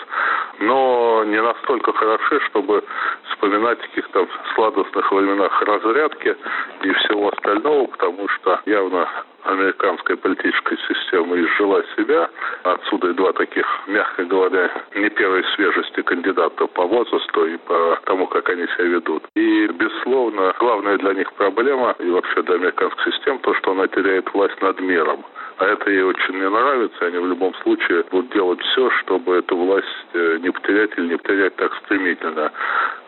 Но 0.60 1.24
не 1.26 1.42
настолько 1.42 1.92
хороши, 1.92 2.40
чтобы 2.48 2.84
вспоминать 3.30 3.80
каких-то 3.80 4.28
сладостных 4.54 5.10
временах 5.10 5.60
разрядки 5.62 6.36
и 6.82 6.92
всего 6.92 7.28
остального, 7.28 7.86
потому 7.86 8.28
что 8.28 8.60
явно 8.66 9.08
американская 9.48 10.16
политическая 10.16 10.76
система 10.88 11.36
изжила 11.38 11.82
себя. 11.96 12.28
Отсюда 12.64 13.08
и 13.08 13.14
два 13.14 13.32
таких, 13.32 13.66
мягко 13.86 14.24
говоря, 14.24 14.70
не 14.94 15.08
первой 15.10 15.44
свежести 15.54 16.02
кандидата 16.02 16.66
по 16.66 16.86
возрасту 16.86 17.46
и 17.46 17.56
по 17.56 17.98
тому, 18.04 18.26
как 18.26 18.48
они 18.50 18.66
себя 18.76 18.84
ведут. 18.84 19.24
И, 19.34 19.66
безусловно, 19.68 20.54
главная 20.58 20.98
для 20.98 21.14
них 21.14 21.32
проблема 21.34 21.96
и 21.98 22.10
вообще 22.10 22.42
для 22.42 22.56
американской 22.56 23.12
системы 23.12 23.38
то, 23.40 23.54
что 23.54 23.72
она 23.72 23.88
теряет 23.88 24.32
власть 24.32 24.60
над 24.60 24.80
миром. 24.80 25.24
А 25.58 25.64
это 25.64 25.90
ей 25.90 26.02
очень 26.02 26.34
не 26.34 26.48
нравится. 26.48 27.06
Они 27.06 27.18
в 27.18 27.26
любом 27.26 27.52
случае 27.62 28.04
будут 28.10 28.32
делать 28.32 28.60
все, 28.60 28.90
чтобы 29.00 29.36
эту 29.36 29.56
власть 29.56 29.86
э, 30.12 30.38
не 30.40 30.50
потерять 30.50 30.90
или 30.96 31.08
не 31.08 31.16
потерять 31.16 31.56
так 31.56 31.74
стремительно. 31.84 32.52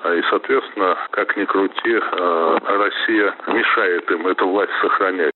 А, 0.02 0.14
и, 0.14 0.22
соответственно, 0.30 0.96
как 1.10 1.36
ни 1.36 1.44
крути, 1.44 1.92
э, 1.92 2.58
Россия 2.64 3.34
мешает 3.46 4.10
им 4.10 4.26
эту 4.26 4.48
власть 4.48 4.72
сохранять. 4.80 5.29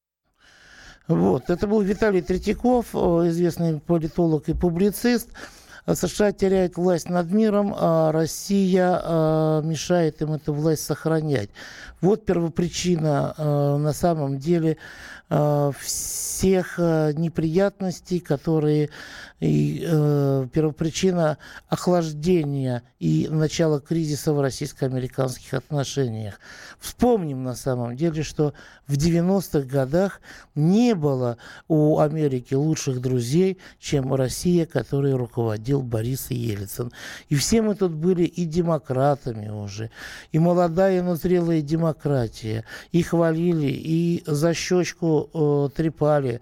Вот. 1.08 1.50
Это 1.50 1.66
был 1.66 1.80
Виталий 1.82 2.22
Третьяков, 2.22 2.94
известный 2.94 3.80
политолог 3.80 4.48
и 4.48 4.54
публицист. 4.54 5.28
США 5.92 6.32
теряет 6.32 6.76
власть 6.76 7.10
над 7.10 7.30
миром, 7.30 7.74
а 7.76 8.10
Россия 8.10 9.00
э, 9.02 9.62
мешает 9.64 10.22
им 10.22 10.32
эту 10.32 10.54
власть 10.54 10.82
сохранять. 10.82 11.50
Вот 12.00 12.24
первопричина 12.24 13.34
э, 13.36 13.76
на 13.76 13.92
самом 13.92 14.38
деле 14.38 14.78
э, 15.28 15.72
всех 15.78 16.78
неприятностей, 16.78 18.20
которые 18.20 18.90
и 19.40 19.80
первопричина 20.52 21.38
охлаждения 21.68 22.82
и 22.98 23.28
начала 23.30 23.80
кризиса 23.80 24.32
в 24.32 24.40
российско-американских 24.40 25.54
отношениях. 25.54 26.40
Вспомним 26.78 27.44
на 27.44 27.54
самом 27.54 27.96
деле, 27.96 28.22
что 28.22 28.52
в 28.86 28.94
90-х 28.94 29.66
годах 29.66 30.20
не 30.54 30.94
было 30.94 31.38
у 31.68 31.98
Америки 31.98 32.54
лучших 32.54 33.00
друзей, 33.00 33.58
чем 33.78 34.14
Россия, 34.14 34.66
которой 34.66 35.14
руководил 35.74 35.82
Борис 35.82 36.30
Ельцин. 36.30 36.92
И 37.28 37.34
все 37.34 37.62
мы 37.62 37.74
тут 37.74 37.92
были 37.92 38.24
и 38.24 38.44
демократами 38.44 39.48
уже, 39.48 39.90
и 40.32 40.38
молодая, 40.38 41.02
но 41.02 41.16
зрелая 41.16 41.60
демократия, 41.60 42.64
и 42.92 43.02
хвалили, 43.02 43.70
и 43.70 44.22
за 44.26 44.54
щечку 44.54 45.30
э, 45.32 45.76
трепали. 45.76 46.40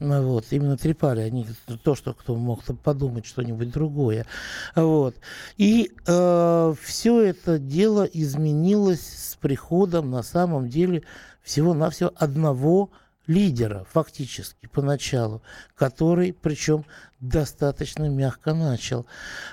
Ну 0.00 0.22
вот, 0.28 0.46
именно 0.50 0.76
трепали 0.76 1.20
они 1.20 1.46
то, 1.82 1.94
что 1.94 2.14
кто 2.14 2.34
мог 2.34 2.62
подумать 2.82 3.26
что-нибудь 3.26 3.70
другое. 3.70 4.26
Вот. 4.74 5.14
И 5.58 5.90
э, 6.06 6.74
все 6.82 7.22
это 7.22 7.58
дело 7.58 8.04
изменилось 8.04 9.32
с 9.32 9.36
приходом 9.36 10.10
на 10.10 10.22
самом 10.22 10.68
деле 10.68 11.02
всего-навсего 11.42 12.12
одного 12.16 12.90
лидера, 13.30 13.86
фактически, 13.92 14.66
поначалу, 14.66 15.40
который, 15.76 16.32
причем, 16.32 16.84
достаточно 17.20 18.08
мягко 18.08 18.54
начал. 18.54 19.06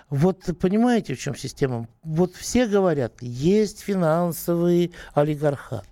Вот 0.10 0.44
понимаете, 0.60 1.14
в 1.14 1.20
чем 1.20 1.36
система? 1.36 1.88
Вот 2.04 2.36
все 2.36 2.66
говорят, 2.66 3.22
есть 3.22 3.82
финансовый 3.82 4.94
олигархат, 5.14 5.86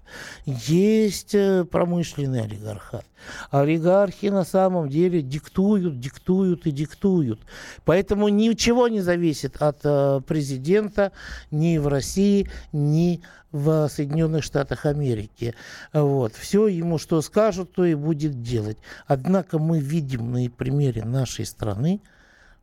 есть 0.45 1.35
э, 1.35 1.65
промышленный 1.65 2.43
олигархат. 2.43 3.05
Олигархи 3.51 4.27
на 4.27 4.43
самом 4.43 4.89
деле 4.89 5.21
диктуют, 5.21 5.99
диктуют 5.99 6.67
и 6.67 6.71
диктуют. 6.71 7.39
Поэтому 7.83 8.27
ничего 8.29 8.87
не 8.87 9.01
зависит 9.01 9.61
от 9.61 9.79
э, 9.83 10.21
президента 10.27 11.11
ни 11.51 11.77
в 11.77 11.87
России, 11.87 12.49
ни 12.71 13.21
в 13.51 13.87
Соединенных 13.87 14.43
Штатах 14.43 14.85
Америки. 14.85 15.55
Вот. 15.93 16.33
Все 16.35 16.67
ему 16.67 16.97
что 16.97 17.21
скажут, 17.21 17.71
то 17.71 17.85
и 17.85 17.95
будет 17.95 18.41
делать. 18.41 18.77
Однако 19.07 19.59
мы 19.59 19.79
видим 19.79 20.31
на 20.31 20.49
примере 20.49 21.03
нашей 21.05 21.45
страны, 21.45 22.01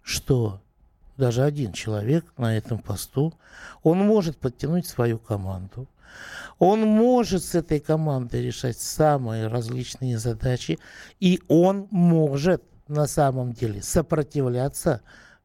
что 0.03 0.61
даже 1.17 1.43
один 1.43 1.73
человек 1.73 2.25
на 2.37 2.57
этом 2.57 2.79
посту, 2.79 3.33
он 3.83 3.99
может 3.99 4.37
подтянуть 4.37 4.87
свою 4.87 5.19
команду. 5.19 5.87
Он 6.59 6.81
может 6.81 7.45
с 7.45 7.55
этой 7.55 7.81
командой 7.81 8.43
решать 8.43 8.79
самые 8.79 9.49
различные 9.49 10.19
задачи, 10.19 10.79
и 11.21 11.41
он 11.49 11.89
может 11.91 12.63
на 12.89 13.07
самом 13.07 13.53
деле 13.53 13.83
сопротивляться, 13.83 15.03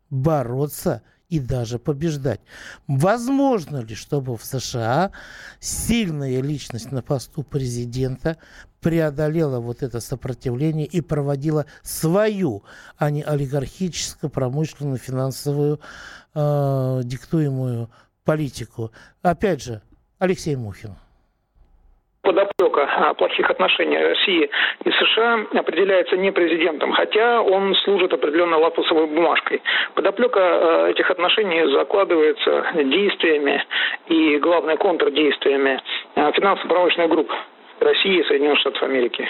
бороться 0.09 1.01
и 1.29 1.39
даже 1.39 1.77
побеждать. 1.77 2.39
Возможно 2.87 3.77
ли, 3.77 3.95
чтобы 3.95 4.37
в 4.37 4.45
США 4.45 5.11
сильная 5.59 6.41
личность 6.41 6.91
на 6.91 7.01
посту 7.01 7.43
президента 7.43 8.37
преодолела 8.79 9.59
вот 9.59 9.83
это 9.83 9.99
сопротивление 9.99 10.85
и 10.85 11.01
проводила 11.01 11.65
свою, 11.83 12.63
а 12.97 13.09
не 13.09 13.23
олигархическую, 13.23 14.29
промышленную, 14.29 14.97
финансовую, 14.97 15.81
э, 16.33 17.01
диктуемую 17.03 17.89
политику? 18.23 18.91
Опять 19.21 19.63
же, 19.63 19.81
Алексей 20.19 20.55
Мухин 20.55 20.95
подоплека 22.27 23.13
плохих 23.17 23.49
отношений 23.49 23.97
России 23.97 24.49
и 24.83 24.91
США 24.91 25.45
определяется 25.53 26.17
не 26.17 26.31
президентом, 26.31 26.91
хотя 26.91 27.41
он 27.41 27.73
служит 27.75 28.13
определенной 28.13 28.57
лапусовой 28.57 29.07
бумажкой. 29.07 29.61
Подоплека 29.95 30.87
этих 30.89 31.09
отношений 31.09 31.71
закладывается 31.71 32.65
действиями 32.75 33.63
и, 34.07 34.37
главное, 34.39 34.75
контрдействиями 34.75 35.79
э, 36.15 36.31
финансово-промышленной 36.33 37.07
группы 37.07 37.33
России 37.79 38.19
и 38.19 38.23
Соединенных 38.23 38.59
Штатов 38.59 38.83
Америки. 38.83 39.25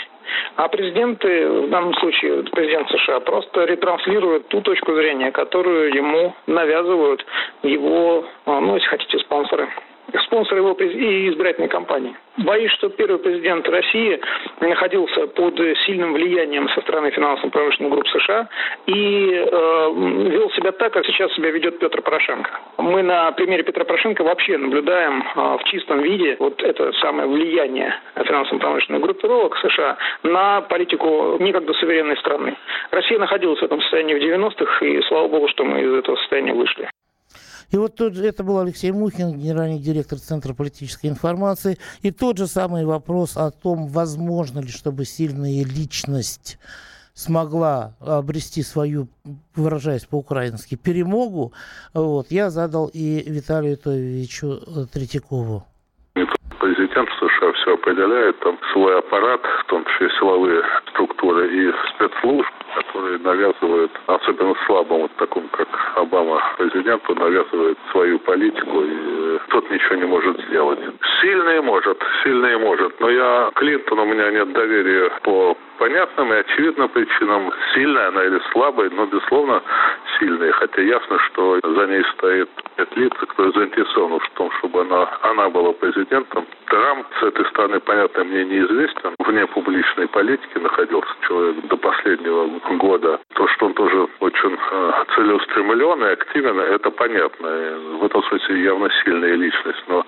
А 0.56 0.68
президенты, 0.68 1.48
в 1.50 1.70
данном 1.70 1.94
случае 1.96 2.44
президент 2.44 2.90
США, 2.90 3.20
просто 3.20 3.66
ретранслируют 3.66 4.48
ту 4.48 4.62
точку 4.62 4.96
зрения, 4.96 5.32
которую 5.32 5.94
ему 5.94 6.34
навязывают 6.48 7.24
его, 7.62 8.26
э, 8.46 8.60
ну, 8.60 8.74
если 8.74 8.88
хотите, 8.88 9.20
спонсоры 9.20 9.70
спонсор 10.24 10.58
его 10.58 10.72
и 10.74 11.30
избирательной 11.30 11.68
кампании. 11.68 12.16
Боюсь, 12.38 12.72
что 12.74 12.90
первый 12.90 13.18
президент 13.18 13.68
России 13.68 14.20
находился 14.62 15.28
под 15.28 15.60
сильным 15.86 16.14
влиянием 16.14 16.70
со 16.70 16.82
стороны 16.82 17.10
финансово-промышленной 17.12 17.90
группы 17.90 18.08
США 18.10 18.48
и 18.86 19.32
э, 19.32 19.92
вел 20.30 20.52
себя 20.52 20.72
так, 20.72 20.94
как 20.94 21.06
сейчас 21.06 21.34
себя 21.34 21.50
ведет 21.50 21.80
Петр 21.80 22.02
Порошенко. 22.02 22.52
Мы 22.78 23.02
на 23.02 23.32
примере 23.32 23.64
Петра 23.64 23.86
Порошенко 23.86 24.24
вообще 24.24 24.58
наблюдаем 24.58 25.24
э, 25.24 25.58
в 25.58 25.64
чистом 25.66 26.02
виде 26.02 26.36
вот 26.40 26.62
это 26.62 26.92
самое 27.02 27.28
влияние 27.28 27.94
финансово-промышленной 28.16 29.00
группировок 29.00 29.58
США 29.58 29.98
на 30.24 30.62
политику 30.62 31.38
некогда 31.40 31.74
суверенной 31.74 32.18
страны. 32.18 32.56
Россия 32.92 33.18
находилась 33.18 33.60
в 33.60 33.64
этом 33.64 33.82
состоянии 33.82 34.14
в 34.14 34.22
90-х, 34.22 34.86
и 34.86 35.02
слава 35.04 35.28
богу, 35.28 35.48
что 35.48 35.64
мы 35.64 35.82
из 35.82 35.94
этого 35.94 36.16
состояния 36.18 36.54
вышли. 36.54 36.88
И 37.72 37.78
вот 37.78 37.96
тот, 37.96 38.18
это 38.18 38.44
был 38.44 38.60
Алексей 38.60 38.92
Мухин, 38.92 39.38
генеральный 39.38 39.80
директор 39.80 40.20
Центра 40.20 40.54
политической 40.54 41.08
информации. 41.08 41.78
И 42.02 42.12
тот 42.12 42.38
же 42.38 42.48
самый 42.48 42.86
вопрос 42.86 43.36
о 43.36 43.52
том, 43.52 43.88
возможно 43.88 44.60
ли, 44.60 44.70
чтобы 44.70 45.06
сильная 45.06 45.66
личность 45.66 46.60
смогла 47.14 47.96
обрести 48.00 48.62
свою, 48.62 49.08
выражаясь 49.56 50.06
по-украински, 50.06 50.76
перемогу, 50.76 51.52
вот, 51.94 52.28
я 52.30 52.52
задал 52.52 52.92
и 52.94 53.24
Виталию 53.28 53.76
Товичу 53.76 54.62
Третьякову. 54.94 55.66
Президент 56.14 57.10
США 57.10 57.52
все 57.54 57.74
определяет, 57.74 58.40
там 58.42 58.58
свой 58.72 59.00
аппарат, 59.00 59.42
в 59.42 59.70
том 59.70 59.84
числе 59.86 60.10
силовые 60.20 60.62
структуры 60.92 61.48
и 61.48 61.72
спецслужб, 61.96 62.50
которые 62.78 63.18
навязывают, 63.20 63.92
особенно 64.06 64.56
слабому, 64.66 65.04
вот 65.04 65.12
такому 65.18 65.48
как 65.50 65.68
Обама 65.96 66.42
президенту, 66.58 67.16
навязывает 67.16 67.78
свою 67.92 68.20
политику, 68.20 68.82
и 68.84 68.94
э, 68.94 69.40
тот 69.50 69.70
ничего 69.72 69.96
не 69.96 70.06
может 70.06 70.40
сделать. 70.46 70.80
Сильный 71.22 71.62
может, 71.62 71.98
сильный 72.24 72.58
может, 72.58 73.00
но 73.00 73.10
я 73.10 73.52
Клинтон, 73.56 74.00
у 74.00 74.06
меня 74.06 74.30
нет 74.32 74.52
доверия 74.54 75.12
по 75.24 75.58
понятным 75.78 76.34
и 76.34 76.38
очевидным 76.38 76.90
причинам. 76.90 77.52
Сильная 77.74 78.10
она 78.10 78.24
или 78.24 78.40
слабая, 78.52 78.90
но, 78.90 79.06
безусловно, 79.06 79.62
сильная. 80.20 80.52
Хотя 80.52 80.82
ясно, 80.82 81.20
что 81.20 81.60
за 81.64 81.88
ней 81.88 82.04
стоит 82.18 82.50
пять 82.78 82.96
лиц, 82.96 83.12
кто 83.30 83.52
заинтересован 83.52 84.20
в 84.20 84.30
том, 84.36 84.52
чтобы 84.60 84.82
она, 84.82 85.10
она 85.24 85.50
была 85.50 85.74
президентом. 85.74 86.46
Трамп 86.66 87.08
с 87.20 87.24
этой 87.24 87.46
стороны, 87.48 87.80
понятно, 87.80 88.24
мне 88.24 88.46
неизвестен. 88.46 89.16
Вне 89.20 89.48
публичной 89.48 90.08
политики 90.08 90.58
находился 90.60 91.10
человек 91.28 91.66
до 91.68 91.78
последнего 91.78 92.48
года. 92.78 93.20
То, 93.34 93.48
что 93.48 93.66
он 93.66 93.74
тоже 93.74 94.08
очень 94.20 94.58
э, 94.72 94.92
целеустремлен 95.16 96.04
и 96.04 96.12
активен, 96.12 96.60
это 96.60 96.92
понятно. 96.92 97.48
В 98.00 98.06
этом 98.06 98.24
смысле 98.24 98.62
явно 98.62 98.90
сильная 99.04 99.34
личность. 99.34 99.84
Но 99.88 100.06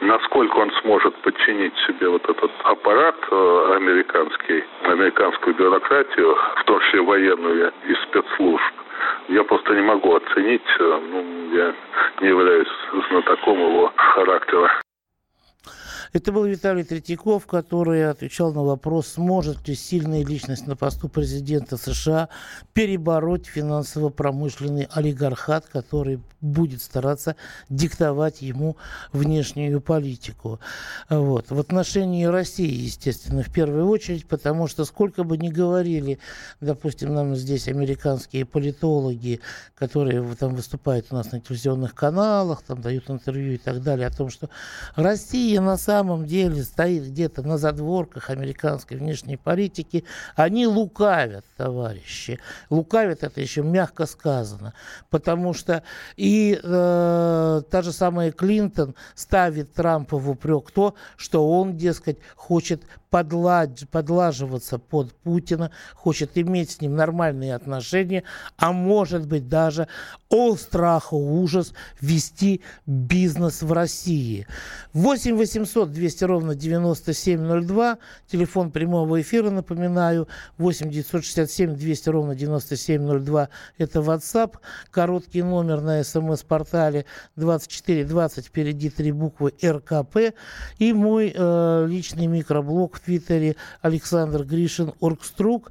насколько 0.00 0.56
он 0.58 0.70
сможет 0.82 1.14
подчинить 1.16 1.74
себе 1.86 2.08
вот 2.08 2.22
этот 2.28 2.50
аппарат 2.62 3.16
э, 3.30 3.72
американский, 3.76 4.64
американскую 4.84 5.56
бюрократию, 5.56 6.36
в 6.56 6.64
том 6.64 6.80
числе 6.80 7.00
военную 7.02 7.72
и 7.88 7.94
спецслужб, 8.06 8.72
я 9.28 9.44
просто 9.44 9.74
не 9.74 9.82
могу 9.82 10.14
оценить. 10.14 10.62
Э, 10.78 11.00
ну, 11.10 11.54
я 11.54 11.74
не 12.20 12.28
являюсь 12.28 12.68
знатоком 13.08 13.58
его 13.58 13.92
характера. 13.96 14.70
Это 16.12 16.32
был 16.32 16.44
Виталий 16.44 16.84
Третьяков, 16.84 17.46
который 17.46 18.08
отвечал 18.08 18.52
на 18.52 18.62
вопрос, 18.62 19.08
сможет 19.08 19.66
ли 19.68 19.74
сильная 19.74 20.24
личность 20.24 20.66
на 20.66 20.76
посту 20.76 21.08
президента 21.08 21.76
США 21.76 22.28
перебороть 22.72 23.46
финансово-промышленный 23.46 24.88
олигархат, 24.92 25.66
который 25.66 26.20
будет 26.40 26.82
стараться 26.82 27.34
диктовать 27.68 28.42
ему 28.42 28.76
внешнюю 29.12 29.80
политику. 29.80 30.60
Вот. 31.08 31.50
В 31.50 31.58
отношении 31.58 32.24
России, 32.24 32.84
естественно, 32.84 33.42
в 33.42 33.52
первую 33.52 33.86
очередь, 33.88 34.26
потому 34.26 34.68
что 34.68 34.84
сколько 34.84 35.24
бы 35.24 35.38
ни 35.38 35.48
говорили, 35.48 36.18
допустим, 36.60 37.14
нам 37.14 37.34
здесь 37.34 37.68
американские 37.68 38.44
политологи, 38.44 39.40
которые 39.74 40.22
там 40.36 40.54
выступают 40.54 41.06
у 41.10 41.14
нас 41.14 41.32
на 41.32 41.40
телевизионных 41.40 41.94
каналах, 41.94 42.62
там 42.62 42.80
дают 42.80 43.10
интервью 43.10 43.54
и 43.54 43.58
так 43.58 43.82
далее, 43.82 44.06
о 44.06 44.10
том, 44.10 44.30
что 44.30 44.48
Россия 44.94 45.60
на 45.60 45.76
самом 45.76 45.95
самом 45.96 46.26
деле 46.26 46.62
стоит 46.62 47.06
где-то 47.06 47.42
на 47.42 47.56
задворках 47.56 48.28
американской 48.28 48.98
внешней 48.98 49.38
политики, 49.38 50.04
они 50.34 50.66
лукавят, 50.66 51.46
товарищи. 51.56 52.38
Лукавят 52.68 53.22
это 53.22 53.40
еще 53.40 53.62
мягко 53.62 54.04
сказано, 54.04 54.74
потому 55.08 55.54
что 55.54 55.82
и 56.16 56.60
э, 56.62 57.62
та 57.70 57.82
же 57.82 57.92
самая 57.92 58.30
Клинтон 58.30 58.94
ставит 59.14 59.72
Трампа 59.72 60.18
в 60.18 60.28
упрек 60.28 60.70
то, 60.70 60.94
что 61.16 61.50
он, 61.50 61.78
дескать, 61.78 62.18
хочет 62.34 62.82
подлаж, 63.10 63.68
подлаживаться 63.90 64.78
под 64.78 65.12
Путина, 65.14 65.70
хочет 65.94 66.36
иметь 66.36 66.70
с 66.70 66.80
ним 66.80 66.96
нормальные 66.96 67.54
отношения, 67.54 68.22
а 68.56 68.72
может 68.72 69.26
быть 69.26 69.48
даже 69.48 69.88
о 70.28 70.56
страху 70.56 71.16
ужас 71.16 71.72
вести 72.00 72.62
бизнес 72.86 73.62
в 73.62 73.72
России. 73.72 74.46
8 74.92 75.36
800 75.36 75.92
200 75.92 76.24
ровно 76.24 76.54
9702, 76.54 77.98
телефон 78.30 78.70
прямого 78.70 79.20
эфира, 79.20 79.50
напоминаю, 79.50 80.28
8 80.58 80.90
967 80.90 81.74
200 81.74 82.08
ровно 82.08 82.34
9702, 82.34 83.48
это 83.78 84.00
WhatsApp, 84.00 84.54
короткий 84.90 85.42
номер 85.42 85.80
на 85.80 86.02
смс-портале 86.02 87.06
2420, 87.36 88.46
впереди 88.46 88.90
три 88.90 89.12
буквы 89.12 89.54
РКП, 89.62 90.34
и 90.78 90.92
мой 90.92 91.32
э, 91.34 91.86
личный 91.88 92.26
микроблог 92.26 92.96
в 92.96 93.05
Твиттере 93.06 93.56
Александр 93.80 94.42
Гришин 94.42 94.92
Оргструк. 95.00 95.70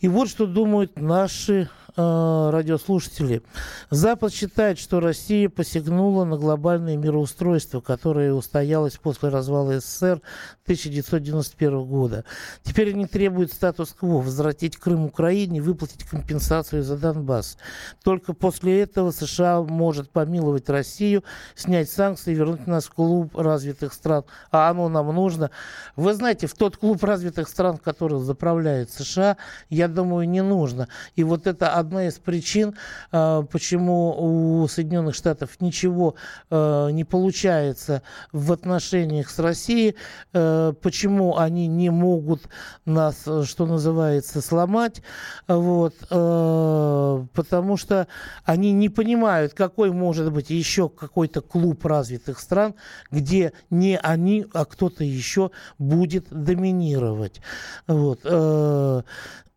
И 0.00 0.08
вот 0.08 0.28
что 0.28 0.46
думают 0.46 1.00
наши 1.00 1.68
э, 1.96 2.50
радиослушатели. 2.50 3.42
Запад 3.90 4.32
считает, 4.32 4.78
что 4.78 5.00
Россия 5.00 5.48
посягнула 5.48 6.24
на 6.24 6.36
глобальное 6.36 6.96
мироустройство, 6.96 7.80
которое 7.80 8.32
устоялось 8.32 8.96
после 8.96 9.28
развала 9.28 9.80
СССР 9.80 10.20
1991 10.64 11.84
года. 11.84 12.24
Теперь 12.62 12.90
они 12.90 13.06
требуют 13.06 13.52
статус-кво, 13.52 14.22
возвратить 14.22 14.76
Крым 14.76 15.06
Украине, 15.06 15.62
выплатить 15.62 16.04
компенсацию 16.04 16.82
за 16.82 16.96
Донбасс. 16.96 17.56
Только 18.02 18.32
после 18.32 18.80
этого 18.82 19.10
США 19.10 19.62
может 19.62 20.10
помиловать 20.10 20.68
Россию, 20.68 21.24
снять 21.54 21.90
санкции 21.90 22.32
и 22.32 22.34
вернуть 22.34 22.66
нас 22.66 22.86
в 22.86 22.92
клуб 22.92 23.36
развитых 23.36 23.92
стран. 23.92 24.24
А 24.50 24.70
оно 24.70 24.88
нам 24.88 25.14
нужно. 25.14 25.50
Вы 25.94 26.14
знаете, 26.14 26.46
в 26.46 26.54
тот 26.54 26.76
клуб 26.76 27.02
развитых 27.04 27.48
стран, 27.48 27.78
который 27.78 28.20
заправляют 28.20 28.90
США, 28.90 29.36
я 29.70 29.88
думаю, 29.88 30.28
не 30.28 30.42
нужно. 30.42 30.88
И 31.14 31.24
вот 31.24 31.46
это 31.46 31.72
одна 31.86 32.08
из 32.08 32.18
причин, 32.18 32.74
э, 33.12 33.42
почему 33.50 34.62
у 34.62 34.68
Соединенных 34.68 35.14
Штатов 35.14 35.60
ничего 35.60 36.16
э, 36.50 36.90
не 36.90 37.04
получается 37.04 38.02
в 38.32 38.52
отношениях 38.52 39.30
с 39.30 39.38
Россией, 39.38 39.94
э, 40.32 40.72
почему 40.82 41.38
они 41.38 41.68
не 41.68 41.90
могут 41.90 42.42
нас, 42.84 43.22
что 43.44 43.66
называется, 43.66 44.40
сломать, 44.40 45.02
вот, 45.46 45.94
потому 46.08 47.76
что 47.76 48.08
они 48.44 48.72
не 48.72 48.88
понимают, 48.88 49.54
какой 49.54 49.90
может 49.92 50.32
быть 50.32 50.50
еще 50.50 50.88
какой-то 50.88 51.40
клуб 51.40 51.84
развитых 51.84 52.40
стран, 52.40 52.74
где 53.10 53.52
не 53.70 53.96
они, 53.96 54.46
а 54.52 54.64
кто-то 54.64 55.04
еще 55.04 55.50
будет 55.78 56.26
доминировать. 56.30 57.40
Вот. 57.86 58.24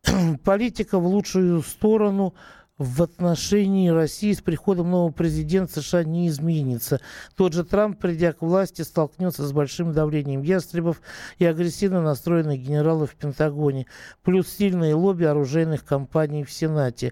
Политика 0.43 0.99
в 0.99 1.05
лучшую 1.05 1.61
сторону 1.61 2.33
в 2.77 3.03
отношении 3.03 3.89
России 3.89 4.31
с 4.31 4.39
приходом 4.39 4.89
нового 4.89 5.11
президента 5.11 5.81
США 5.81 6.05
не 6.05 6.29
изменится. 6.29 7.01
Тот 7.35 7.51
же 7.51 7.65
Трамп, 7.65 7.99
придя 7.99 8.31
к 8.31 8.41
власти, 8.41 8.83
столкнется 8.83 9.45
с 9.45 9.51
большим 9.51 9.91
давлением 9.91 10.43
ястребов 10.43 11.01
и 11.39 11.45
агрессивно 11.45 12.01
настроенных 12.01 12.57
генералов 12.61 13.11
в 13.11 13.15
Пентагоне, 13.15 13.85
плюс 14.23 14.47
сильные 14.47 14.95
лобби 14.95 15.25
оружейных 15.25 15.83
компаний 15.83 16.45
в 16.45 16.51
Сенате. 16.51 17.11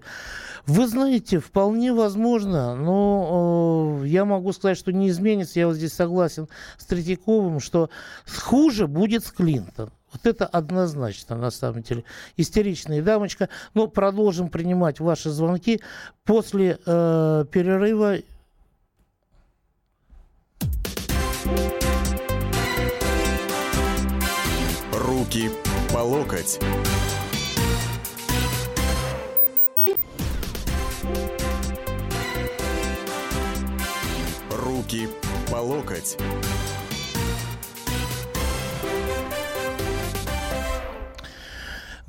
Вы 0.66 0.88
знаете, 0.88 1.38
вполне 1.38 1.92
возможно, 1.92 2.74
но 2.74 4.00
э, 4.02 4.06
я 4.06 4.24
могу 4.24 4.54
сказать, 4.54 4.78
что 4.78 4.90
не 4.90 5.10
изменится. 5.10 5.60
Я 5.60 5.66
вот 5.66 5.76
здесь 5.76 5.92
согласен 5.92 6.48
с 6.78 6.86
Третьяковым, 6.86 7.60
что 7.60 7.90
хуже 8.26 8.86
будет 8.86 9.22
с 9.22 9.30
Клинтон. 9.32 9.90
Вот 10.12 10.26
это 10.26 10.46
однозначно, 10.46 11.36
на 11.36 11.50
самом 11.50 11.82
деле. 11.82 12.04
Истеричная 12.36 13.02
дамочка. 13.02 13.48
Но 13.74 13.88
продолжим 13.88 14.48
принимать 14.48 15.00
ваши 15.00 15.30
звонки 15.30 15.80
после 16.24 16.78
э, 16.84 17.44
перерыва. 17.50 18.16
Руки 24.92 25.50
по 25.92 25.98
локоть. 25.98 26.58
Руки 34.50 35.08
по 35.50 35.56
локоть. 35.56 36.16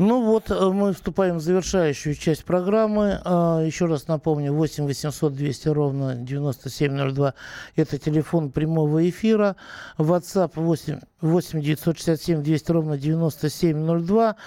Ну 0.02 0.22
вот, 0.22 0.50
э, 0.50 0.54
мы 0.72 0.94
вступаем 0.94 1.40
в 1.40 1.42
завершающую 1.42 2.16
часть 2.16 2.46
программы. 2.46 3.20
А, 3.26 3.60
еще 3.60 3.86
раз 3.86 4.08
напомню, 4.08 4.54
8 4.54 4.86
800 4.86 5.34
200 5.34 5.68
ровно 5.68 6.16
9702– 6.16 7.34
это 7.76 7.98
телефон 7.98 8.50
прямого 8.50 9.10
эфира. 9.10 9.58
WhatsApp 9.98 10.52
8, 10.56 11.02
8 11.20 11.60
967 11.60 12.42
200 12.42 12.72
ровно 12.72 12.98
9702. 12.98 14.38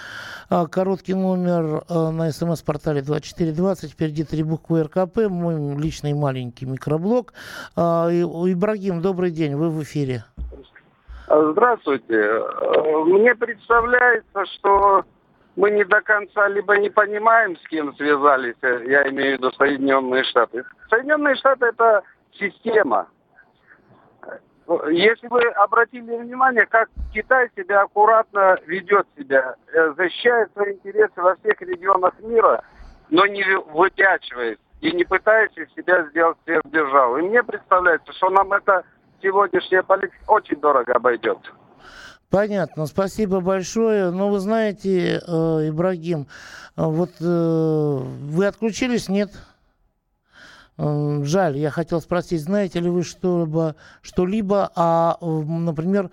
А, 0.49 0.65
короткий 0.65 1.13
номер 1.13 1.83
э, 1.87 2.09
на 2.09 2.31
смс-портале 2.31 3.03
2420. 3.03 3.91
Впереди 3.91 4.23
три 4.23 4.41
буквы 4.41 4.81
РКП. 4.81 5.29
Мой 5.29 5.79
личный 5.79 6.15
маленький 6.15 6.65
микроблог. 6.65 7.31
А, 7.75 8.09
Ибрагим, 8.09 9.03
добрый 9.03 9.29
день, 9.29 9.55
вы 9.55 9.69
в 9.69 9.83
эфире. 9.83 10.23
Здравствуйте. 11.27 12.15
Э, 12.15 13.03
мне 13.05 13.35
представляется, 13.35 14.45
что 14.55 15.03
мы 15.55 15.71
не 15.71 15.83
до 15.83 16.01
конца 16.01 16.47
либо 16.47 16.77
не 16.77 16.89
понимаем, 16.89 17.57
с 17.57 17.67
кем 17.67 17.95
связались, 17.95 18.55
э, 18.61 18.83
я 18.87 19.07
имею 19.09 19.37
в 19.37 19.39
виду 19.39 19.51
Соединенные 19.53 20.23
Штаты. 20.23 20.63
Соединенные 20.89 21.35
Штаты 21.35 21.67
это 21.67 22.03
система. 22.33 23.07
Если 24.89 25.27
вы 25.27 25.41
обратили 25.49 26.15
внимание, 26.15 26.65
как 26.65 26.89
Китай 27.13 27.49
себя 27.55 27.81
аккуратно 27.81 28.57
ведет 28.65 29.05
себя, 29.17 29.55
э, 29.73 29.93
защищает 29.97 30.51
свои 30.53 30.73
интересы 30.73 31.21
во 31.21 31.35
всех 31.35 31.61
регионах 31.61 32.13
мира, 32.19 32.63
но 33.09 33.25
не 33.27 33.43
выпячивает 33.73 34.59
и 34.81 34.91
не 34.91 35.03
пытаясь 35.03 35.55
из 35.55 35.71
себя 35.73 36.03
сделать 36.09 36.37
сверхдержаву. 36.45 37.17
И 37.17 37.21
мне 37.23 37.43
представляется, 37.43 38.11
что 38.13 38.29
нам 38.29 38.53
это 38.53 38.83
сегодняшняя 39.21 39.83
политика 39.83 40.17
очень 40.27 40.59
дорого 40.59 40.93
обойдется. 40.93 41.51
Понятно, 42.33 42.87
спасибо 42.87 43.41
большое. 43.41 44.09
Но 44.09 44.29
вы 44.29 44.39
знаете, 44.39 45.21
э, 45.23 45.69
Ибрагим, 45.69 46.25
э, 46.75 46.83
вот 46.83 47.11
э, 47.19 47.23
вы 47.23 48.47
отключились, 48.47 49.07
нет? 49.07 49.31
Э, 50.79 51.21
жаль, 51.25 51.59
я 51.59 51.69
хотел 51.69 52.01
спросить, 52.01 52.41
знаете 52.41 52.79
ли 52.79 52.89
вы 52.89 53.03
что-либо, 53.03 53.75
что-либо 54.01 54.71
о, 54.75 55.19
например, 55.21 56.09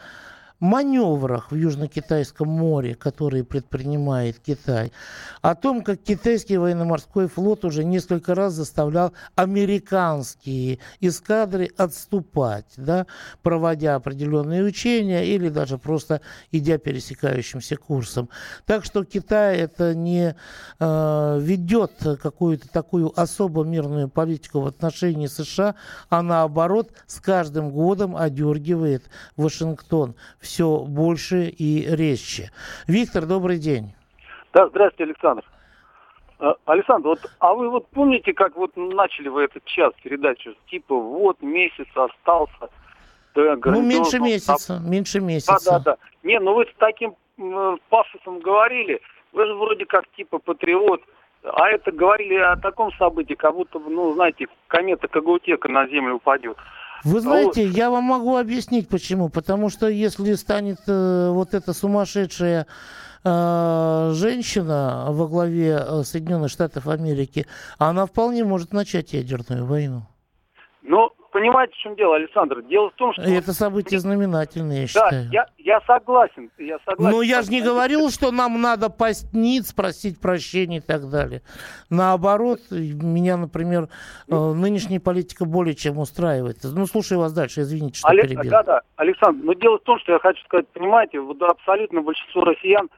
маневрах 0.61 1.51
в 1.51 1.55
Южно-Китайском 1.55 2.49
море, 2.49 2.95
которые 2.95 3.45
предпринимает 3.45 4.39
Китай, 4.39 4.93
о 5.41 5.55
том, 5.55 5.83
как 5.83 6.01
китайский 6.03 6.59
военно-морской 6.59 7.29
флот 7.29 7.65
уже 7.65 7.83
несколько 7.83 8.35
раз 8.35 8.53
заставлял 8.53 9.13
американские 9.35 10.79
эскадры 11.01 11.71
отступать, 11.77 12.67
да, 12.77 13.07
проводя 13.43 13.95
определенные 13.95 14.63
учения 14.63 15.25
или 15.25 15.49
даже 15.49 15.79
просто 15.79 16.21
идя 16.53 16.77
пересекающимся 16.79 17.77
курсом. 17.77 18.29
Так 18.67 18.85
что 18.85 19.05
Китай 19.05 19.57
это 19.57 19.95
не 19.95 20.37
э, 20.79 21.39
ведет 21.41 21.93
какую-то 22.23 22.69
такую 22.69 23.19
особо 23.19 23.65
мирную 23.65 24.09
политику 24.09 24.61
в 24.61 24.67
отношении 24.67 25.27
США, 25.27 25.75
а 26.11 26.23
наоборот 26.23 26.93
с 27.07 27.19
каждым 27.21 27.71
годом 27.71 28.15
одергивает 28.15 29.05
Вашингтон 29.37 30.15
все 30.51 30.79
больше 30.79 31.47
и 31.47 31.87
резче. 31.95 32.51
Виктор, 32.89 33.27
добрый 33.27 33.59
день. 33.59 33.95
Да, 34.53 34.69
здравствуйте, 34.69 35.05
Александр. 35.05 35.45
А, 36.41 36.55
Александр, 36.65 37.09
вот, 37.09 37.21
а 37.39 37.55
вы 37.55 37.71
вот 37.71 37.87
помните, 37.91 38.33
как 38.33 38.57
вот 38.57 38.73
начали 38.77 39.29
вы 39.29 39.45
этот 39.45 39.65
час 39.65 39.93
передачу? 40.03 40.55
Типа, 40.69 40.95
вот 40.97 41.41
месяц 41.41 41.87
остался. 41.95 42.69
Да, 43.37 43.57
ну, 43.65 43.81
меньше 43.81 44.19
месяца, 44.19 44.79
там... 44.79 44.91
меньше 44.91 45.21
месяца. 45.21 45.55
Да, 45.65 45.79
да, 45.79 45.85
да. 45.93 45.97
Не, 46.25 46.41
ну 46.41 46.55
вы 46.55 46.65
с 46.65 46.75
таким 46.79 47.15
э, 47.39 47.77
пафосом 47.89 48.41
говорили, 48.41 49.01
вы 49.33 49.47
же 49.47 49.55
вроде 49.55 49.87
как 49.87 50.09
типа 50.17 50.41
патриот, 50.41 51.01
а 51.45 51.69
это 51.69 51.93
говорили 51.93 52.35
о 52.35 52.57
таком 52.57 52.93
событии, 52.95 53.35
как 53.35 53.55
будто, 53.55 53.79
ну, 53.79 54.15
знаете, 54.15 54.49
комета 54.67 55.07
Кагутека 55.07 55.69
на 55.69 55.87
Землю 55.87 56.17
упадет. 56.17 56.57
Вы 57.05 57.19
а 57.19 57.21
знаете, 57.21 57.67
вот. 57.67 57.77
я 57.77 57.91
вам 57.91 58.05
могу 58.05 58.37
объяснить 58.37 58.89
почему. 58.89 59.29
Потому 59.29 59.71
что 59.71 59.89
если 59.89 60.35
станет 60.35 60.81
э, 60.87 61.31
вот 61.31 61.55
эта 61.55 61.73
сумасшедшая 61.73 62.67
э, 63.25 64.13
женщина 64.15 65.07
во 65.09 65.27
главе 65.29 65.79
э, 65.81 66.03
Соединенных 66.05 66.51
Штатов 66.51 66.89
Америки, 66.89 67.47
она 67.79 68.07
вполне 68.07 68.45
может 68.45 68.73
начать 68.73 69.13
ядерную 69.13 69.65
войну. 69.65 70.07
Ну, 71.41 71.47
понимаете, 71.47 71.73
в 71.75 71.77
чем 71.79 71.97
дело, 71.97 72.17
Александр? 72.17 72.63
Дело 72.63 72.91
в 72.91 72.95
том, 72.95 73.13
что... 73.13 73.23
Это 73.23 73.53
событие 73.53 73.99
знаменательное, 73.99 74.83
я 74.83 74.87
считаю. 74.87 75.11
Да, 75.11 75.29
я, 75.33 75.47
я 75.59 75.81
согласен, 75.87 76.51
я 76.59 76.79
согласен. 76.85 77.17
Но 77.17 77.23
я 77.23 77.43
же 77.43 77.51
не 77.51 77.63
говорил, 77.63 78.11
что 78.11 78.31
нам 78.31 78.61
надо 78.61 78.91
постнить, 78.91 79.75
просить 79.75 80.21
прощения 80.21 80.79
и 80.79 80.81
так 80.81 81.09
далее. 81.09 81.43
Наоборот, 81.89 82.61
меня, 82.71 83.37
например, 83.37 83.89
ну, 84.27 84.55
нынешняя 84.55 85.01
политика 85.01 85.45
более 85.45 85.75
чем 85.75 85.99
устраивает. 85.99 86.59
Ну, 86.63 86.87
слушаю 86.87 87.21
вас 87.21 87.33
дальше, 87.33 87.63
извините, 87.63 88.01
что 88.01 88.09
Олег, 88.09 88.29
перебил. 88.29 88.51
Да, 88.51 88.63
да, 88.63 88.81
Александр, 88.97 89.45
но 89.45 89.55
дело 89.55 89.79
в 89.79 89.83
том, 89.83 89.99
что 89.99 90.13
я 90.13 90.19
хочу 90.19 90.43
сказать, 90.45 90.69
понимаете, 90.69 91.21
вот 91.21 91.41
абсолютно 91.43 92.03
большинство 92.03 92.43
россиян 92.45 92.89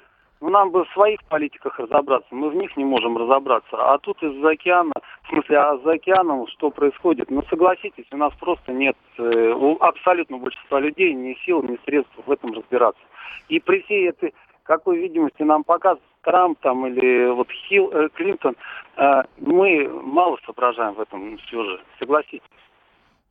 ну, 0.43 0.51
нам 0.51 0.71
бы 0.71 0.85
в 0.85 0.93
своих 0.93 1.23
политиках 1.25 1.79
разобраться, 1.79 2.27
мы 2.35 2.51
в 2.51 2.57
них 2.57 2.77
не 2.77 2.85
можем 2.85 3.17
разобраться. 3.17 3.77
А 3.77 3.97
тут 3.99 4.21
из-за 4.25 4.51
океана, 4.51 4.93
в 5.23 5.29
смысле, 5.29 5.57
а 5.57 5.79
за 5.79 5.93
океаном 5.93 6.49
что 6.49 6.71
происходит? 6.71 7.31
Ну, 7.31 7.43
согласитесь, 7.49 8.07
у 8.11 8.17
нас 8.17 8.35
просто 8.41 8.73
нет, 8.73 8.97
э, 9.19 9.53
у 9.53 9.77
абсолютно 9.81 10.39
большинства 10.39 10.81
людей 10.81 11.15
ни 11.15 11.35
сил, 11.47 11.63
ни 11.63 11.79
средств 11.85 12.13
в 12.27 12.31
этом 12.31 12.53
разбираться. 12.53 13.03
И 13.49 13.61
при 13.61 13.83
всей 13.83 14.09
этой 14.09 14.35
какой 14.65 14.99
видимости 14.99 15.43
нам 15.43 15.63
показывает 15.63 16.03
Трамп 16.23 16.59
там 16.61 16.87
или 16.87 17.31
вот 17.31 17.49
Хилл, 17.51 17.91
э, 17.93 18.09
Клинтон, 18.13 18.57
э, 18.97 19.23
мы 19.39 19.89
мало 19.89 20.39
соображаем 20.45 20.95
в 20.95 21.01
этом 21.01 21.39
все 21.39 21.63
же, 21.63 21.81
согласитесь. 22.01 22.43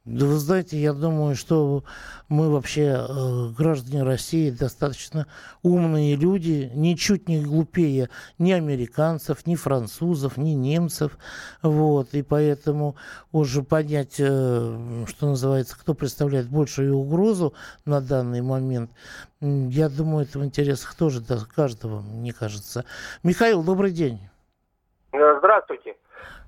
Да 0.04 0.26
вы 0.26 0.34
знаете, 0.38 0.78
я 0.78 0.94
думаю, 0.94 1.36
что 1.36 1.84
мы 2.28 2.50
вообще, 2.50 3.06
э, 3.08 3.50
граждане 3.56 4.02
России, 4.02 4.50
достаточно 4.50 5.28
умные 5.62 6.16
люди, 6.16 6.72
ничуть 6.74 7.30
не 7.30 7.44
глупее 7.44 8.10
ни 8.40 8.52
американцев, 8.52 9.46
ни 9.46 9.54
французов, 9.54 10.38
ни 10.38 10.52
немцев. 10.52 11.20
Вот, 11.62 12.16
и 12.16 12.24
поэтому 12.24 12.96
уже 13.32 13.62
понять, 13.62 14.16
э, 14.18 15.06
что 15.08 15.28
называется, 15.28 15.78
кто 15.80 15.94
представляет 15.94 16.50
большую 16.50 16.96
угрозу 16.96 17.54
на 17.86 18.02
данный 18.02 18.42
момент, 18.42 18.90
я 19.40 19.88
думаю, 19.88 20.26
это 20.26 20.40
в 20.40 20.44
интересах 20.44 20.96
тоже 20.96 21.22
каждого, 21.54 22.02
мне 22.02 22.34
кажется. 22.34 22.86
Михаил, 23.22 23.62
добрый 23.62 23.92
день. 23.92 24.20
Здравствуйте. 25.12 25.96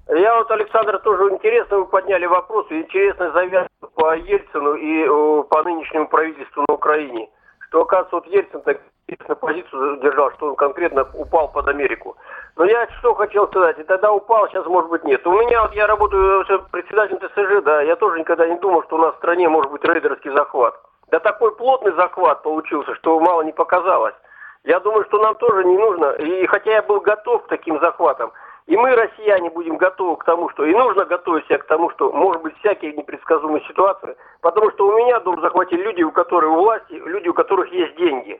Я 0.10 0.36
вот, 0.36 0.52
Александр, 0.52 1.00
тоже 1.00 1.34
интересно 1.34 1.78
вы 1.78 1.86
подняли 1.86 2.26
вопрос, 2.26 2.68
интересно 2.70 3.32
завязка 3.32 3.70
по 3.96 4.16
Ельцину 4.16 4.74
и 4.76 5.08
по 5.50 5.64
нынешнему 5.64 6.08
правительству 6.08 6.66
на 6.68 6.74
Украине. 6.74 7.30
Что, 7.68 7.82
оказывается, 7.82 8.16
вот 8.18 8.28
Ельцин 8.28 8.62
так 8.62 8.82
интересную 9.08 9.38
позицию 9.38 9.98
держал, 10.02 10.32
что 10.34 10.50
он 10.50 10.56
конкретно 10.56 11.08
упал 11.14 11.50
под 11.52 11.68
Америку. 11.70 12.18
Но 12.58 12.66
я 12.66 12.88
что 13.00 13.14
хотел 13.16 13.48
сказать, 13.48 13.80
и 13.80 13.84
тогда 13.84 14.12
упал, 14.12 14.48
сейчас 14.50 14.66
может 14.66 14.90
быть 14.90 15.04
нет. 15.06 15.26
У 15.26 15.32
меня 15.32 15.64
вот 15.64 15.74
я 15.74 15.88
работаю 15.88 16.46
председателем 16.72 17.20
ТСЖ, 17.20 17.64
да, 17.64 17.82
я 17.82 17.96
тоже 17.96 18.20
никогда 18.20 18.48
не 18.48 18.58
думал, 18.60 18.84
что 18.84 18.98
у 18.98 19.00
нас 19.00 19.14
в 19.16 19.18
стране 19.18 19.48
может 19.48 19.72
быть 19.72 19.84
рейдерский 19.84 20.32
захват. 20.32 20.76
Да 21.12 21.20
такой 21.20 21.56
плотный 21.56 21.94
захват 21.94 22.44
получился, 22.44 22.94
что 22.96 23.20
мало 23.20 23.44
не 23.44 23.54
показалось. 23.54 24.16
Я 24.64 24.80
думаю, 24.80 25.06
что 25.06 25.20
нам 25.20 25.36
тоже 25.36 25.64
не 25.64 25.78
нужно, 25.78 26.12
и 26.12 26.46
хотя 26.48 26.72
я 26.72 26.82
был 26.82 27.02
готов 27.02 27.44
к 27.44 27.48
таким 27.48 27.80
захватам, 27.80 28.32
и 28.66 28.78
мы, 28.78 28.96
россияне, 28.96 29.50
будем 29.50 29.78
готовы 29.78 30.16
к 30.18 30.24
тому, 30.24 30.50
что 30.50 30.66
и 30.66 30.74
нужно 30.74 31.06
готовить 31.06 31.46
себя 31.46 31.58
к 31.58 31.66
тому, 31.66 31.90
что 31.92 32.12
может 32.12 32.42
быть 32.42 32.58
всякие 32.60 32.94
непредсказуемые 32.94 33.64
ситуации, 33.68 34.16
потому 34.42 34.72
что 34.72 34.88
у 34.88 34.98
меня 34.98 35.20
дом 35.20 35.42
захватили 35.42 35.84
люди, 35.84 36.04
у 36.04 36.12
которых 36.12 36.52
у 36.52 36.56
власти, 36.56 36.94
люди, 36.94 37.28
у 37.28 37.34
которых 37.34 37.72
есть 37.72 37.96
деньги. 37.98 38.40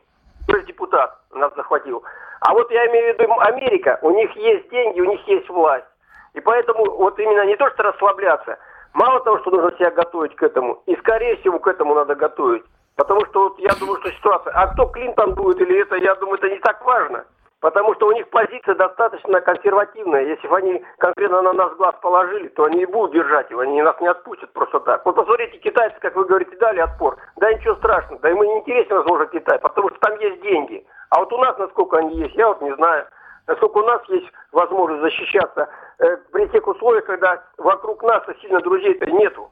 Депутат 0.68 1.20
нас 1.32 1.54
захватил. 1.56 2.04
А 2.42 2.54
вот 2.54 2.72
я 2.72 2.86
имею 2.88 3.16
в 3.16 3.20
виду 3.20 3.34
Америка, 3.40 4.00
у 4.02 4.12
них 4.12 4.34
есть 4.36 4.70
деньги, 4.70 5.00
у 5.02 5.06
них 5.06 5.28
есть 5.28 5.50
власть. 5.50 5.86
И 6.34 6.40
поэтому 6.40 6.90
вот 6.98 7.20
именно 7.20 7.46
не 7.46 7.56
то, 7.56 7.70
что 7.72 7.84
расслабляться, 7.84 8.58
мало 8.94 9.20
того, 9.22 9.40
что 9.40 9.52
нужно 9.52 9.72
себя 9.78 9.92
готовить 9.92 10.36
к 10.36 10.44
этому, 10.44 10.82
и 10.86 10.96
скорее 10.98 11.36
всего 11.38 11.60
к 11.60 11.68
этому 11.68 11.96
надо 11.96 12.16
готовить. 12.16 12.64
Потому 12.96 13.26
что 13.26 13.50
вот 13.50 13.60
я 13.60 13.74
думаю, 13.80 14.00
что 14.02 14.12
ситуация, 14.12 14.54
а 14.54 14.68
кто 14.68 14.86
Клинтон 14.88 15.34
будет 15.34 15.62
или 15.62 15.82
это, 15.82 15.96
я 15.96 16.16
думаю, 16.16 16.38
это 16.38 16.50
не 16.50 16.60
так 16.60 16.84
важно. 16.86 17.26
Потому 17.64 17.96
что 17.96 18.08
у 18.08 18.12
них 18.12 18.30
позиция 18.30 18.76
достаточно 18.76 19.40
консервативная. 19.40 20.26
Если 20.26 20.46
бы 20.50 20.58
они 20.58 20.84
конкретно 20.98 21.42
на 21.44 21.54
нас 21.54 21.74
глаз 21.78 21.96
положили, 22.02 22.50
то 22.50 22.66
они 22.66 22.82
и 22.82 22.86
будут 22.86 23.14
держать 23.14 23.50
его, 23.50 23.62
они 23.62 23.82
нас 23.82 23.96
не 24.02 24.08
отпустят 24.08 24.52
просто 24.52 24.82
так. 24.82 25.06
Вот 25.06 25.16
посмотрите, 25.16 25.60
китайцы, 25.60 25.96
как 26.02 26.14
вы 26.18 26.26
говорите, 26.26 26.58
дали 26.58 26.82
отпор. 26.82 27.16
Да 27.38 27.54
ничего 27.54 27.76
страшного, 27.76 28.20
да 28.20 28.28
ему 28.28 28.44
не 28.44 28.58
интересен, 28.60 28.98
возможно, 28.98 29.28
Китай, 29.28 29.60
потому 29.60 29.90
что 29.92 30.00
там 30.00 30.20
есть 30.20 30.42
деньги. 30.42 30.86
А 31.10 31.20
вот 31.20 31.32
у 31.32 31.38
нас, 31.38 31.58
насколько 31.58 32.00
они 32.00 32.18
есть, 32.18 32.36
я 32.36 32.50
вот 32.50 32.62
не 32.62 32.76
знаю. 32.76 33.06
Насколько 33.48 33.78
у 33.78 33.86
нас 33.86 34.02
есть 34.10 34.28
возможность 34.52 35.02
защищаться 35.02 35.70
э, 36.00 36.18
при 36.34 36.48
тех 36.48 36.68
условиях, 36.68 37.06
когда 37.06 37.42
вокруг 37.58 38.04
нас 38.04 38.24
сильно 38.42 38.60
друзей-то 38.60 39.10
нету. 39.10 39.50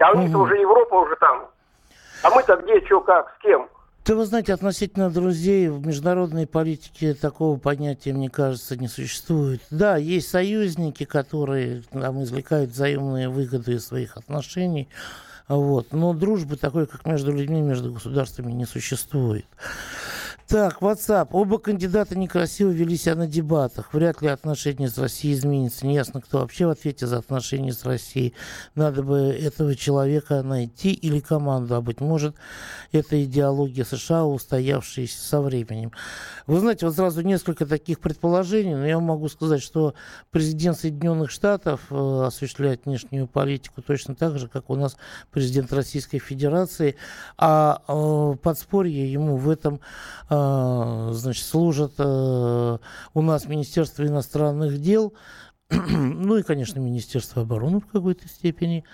А 0.00 0.10
у 0.10 0.16
них-то 0.16 0.38
уже 0.38 0.56
Европа 0.56 0.94
уже 0.94 1.14
там. 1.16 1.46
А 2.24 2.30
мы-то 2.34 2.56
где, 2.56 2.84
что, 2.84 3.00
как, 3.00 3.32
с 3.38 3.42
кем? 3.42 3.68
Да 4.04 4.14
вы 4.14 4.26
знаете, 4.26 4.52
относительно 4.52 5.08
друзей 5.08 5.68
в 5.68 5.86
международной 5.86 6.46
политике 6.46 7.14
такого 7.14 7.56
понятия, 7.56 8.12
мне 8.12 8.28
кажется, 8.28 8.76
не 8.76 8.86
существует. 8.86 9.62
Да, 9.70 9.96
есть 9.96 10.28
союзники, 10.28 11.04
которые 11.04 11.84
там 11.90 12.22
извлекают 12.22 12.72
взаимные 12.72 13.30
выгоды 13.30 13.72
из 13.72 13.86
своих 13.86 14.18
отношений, 14.18 14.88
вот, 15.48 15.92
но 15.92 16.12
дружбы 16.12 16.56
такой, 16.56 16.86
как 16.86 17.06
между 17.06 17.32
людьми, 17.32 17.62
между 17.62 17.94
государствами 17.94 18.52
не 18.52 18.66
существует. 18.66 19.46
Так, 20.46 20.82
WhatsApp. 20.82 21.28
Оба 21.32 21.58
кандидата 21.58 22.18
некрасиво 22.18 22.68
вели 22.68 22.98
себя 22.98 23.14
на 23.14 23.26
дебатах. 23.26 23.94
Вряд 23.94 24.20
ли 24.20 24.28
отношения 24.28 24.88
с 24.90 24.98
Россией 24.98 25.34
изменятся. 25.34 25.86
Неясно, 25.86 26.20
кто 26.20 26.40
вообще 26.40 26.66
в 26.66 26.70
ответе 26.70 27.06
за 27.06 27.18
отношения 27.18 27.72
с 27.72 27.82
Россией. 27.84 28.34
Надо 28.74 29.02
бы 29.02 29.16
этого 29.16 29.74
человека 29.74 30.42
найти 30.42 30.92
или 30.92 31.20
команду. 31.20 31.76
А 31.76 31.80
быть 31.80 32.00
может, 32.00 32.36
это 32.92 33.24
идеология 33.24 33.84
США, 33.84 34.26
устоявшаяся 34.26 35.18
со 35.18 35.40
временем. 35.40 35.92
Вы 36.46 36.60
знаете, 36.60 36.84
вот 36.84 36.94
сразу 36.94 37.22
несколько 37.22 37.64
таких 37.64 37.98
предположений, 38.00 38.74
но 38.74 38.86
я 38.86 39.00
могу 39.00 39.30
сказать, 39.30 39.62
что 39.62 39.94
президент 40.30 40.78
Соединенных 40.78 41.30
Штатов 41.30 41.80
э, 41.88 42.24
осуществляет 42.26 42.84
внешнюю 42.84 43.28
политику 43.28 43.80
точно 43.80 44.14
так 44.14 44.38
же, 44.38 44.48
как 44.48 44.68
у 44.68 44.76
нас 44.76 44.96
президент 45.30 45.72
Российской 45.72 46.18
Федерации, 46.18 46.96
а 47.38 47.80
э, 47.88 48.36
подспорье 48.42 49.10
ему 49.10 49.36
в 49.38 49.48
этом 49.48 49.80
э, 50.28 50.33
значит, 51.12 51.44
служит 51.44 51.92
э, 51.98 52.78
у 53.14 53.22
нас 53.22 53.46
Министерство 53.46 54.06
иностранных 54.06 54.80
дел, 54.80 55.14
ну 55.70 56.36
и, 56.36 56.42
конечно, 56.42 56.78
Министерство 56.78 57.42
обороны 57.42 57.80
в 57.80 57.86
какой-то 57.86 58.28
степени, 58.28 58.84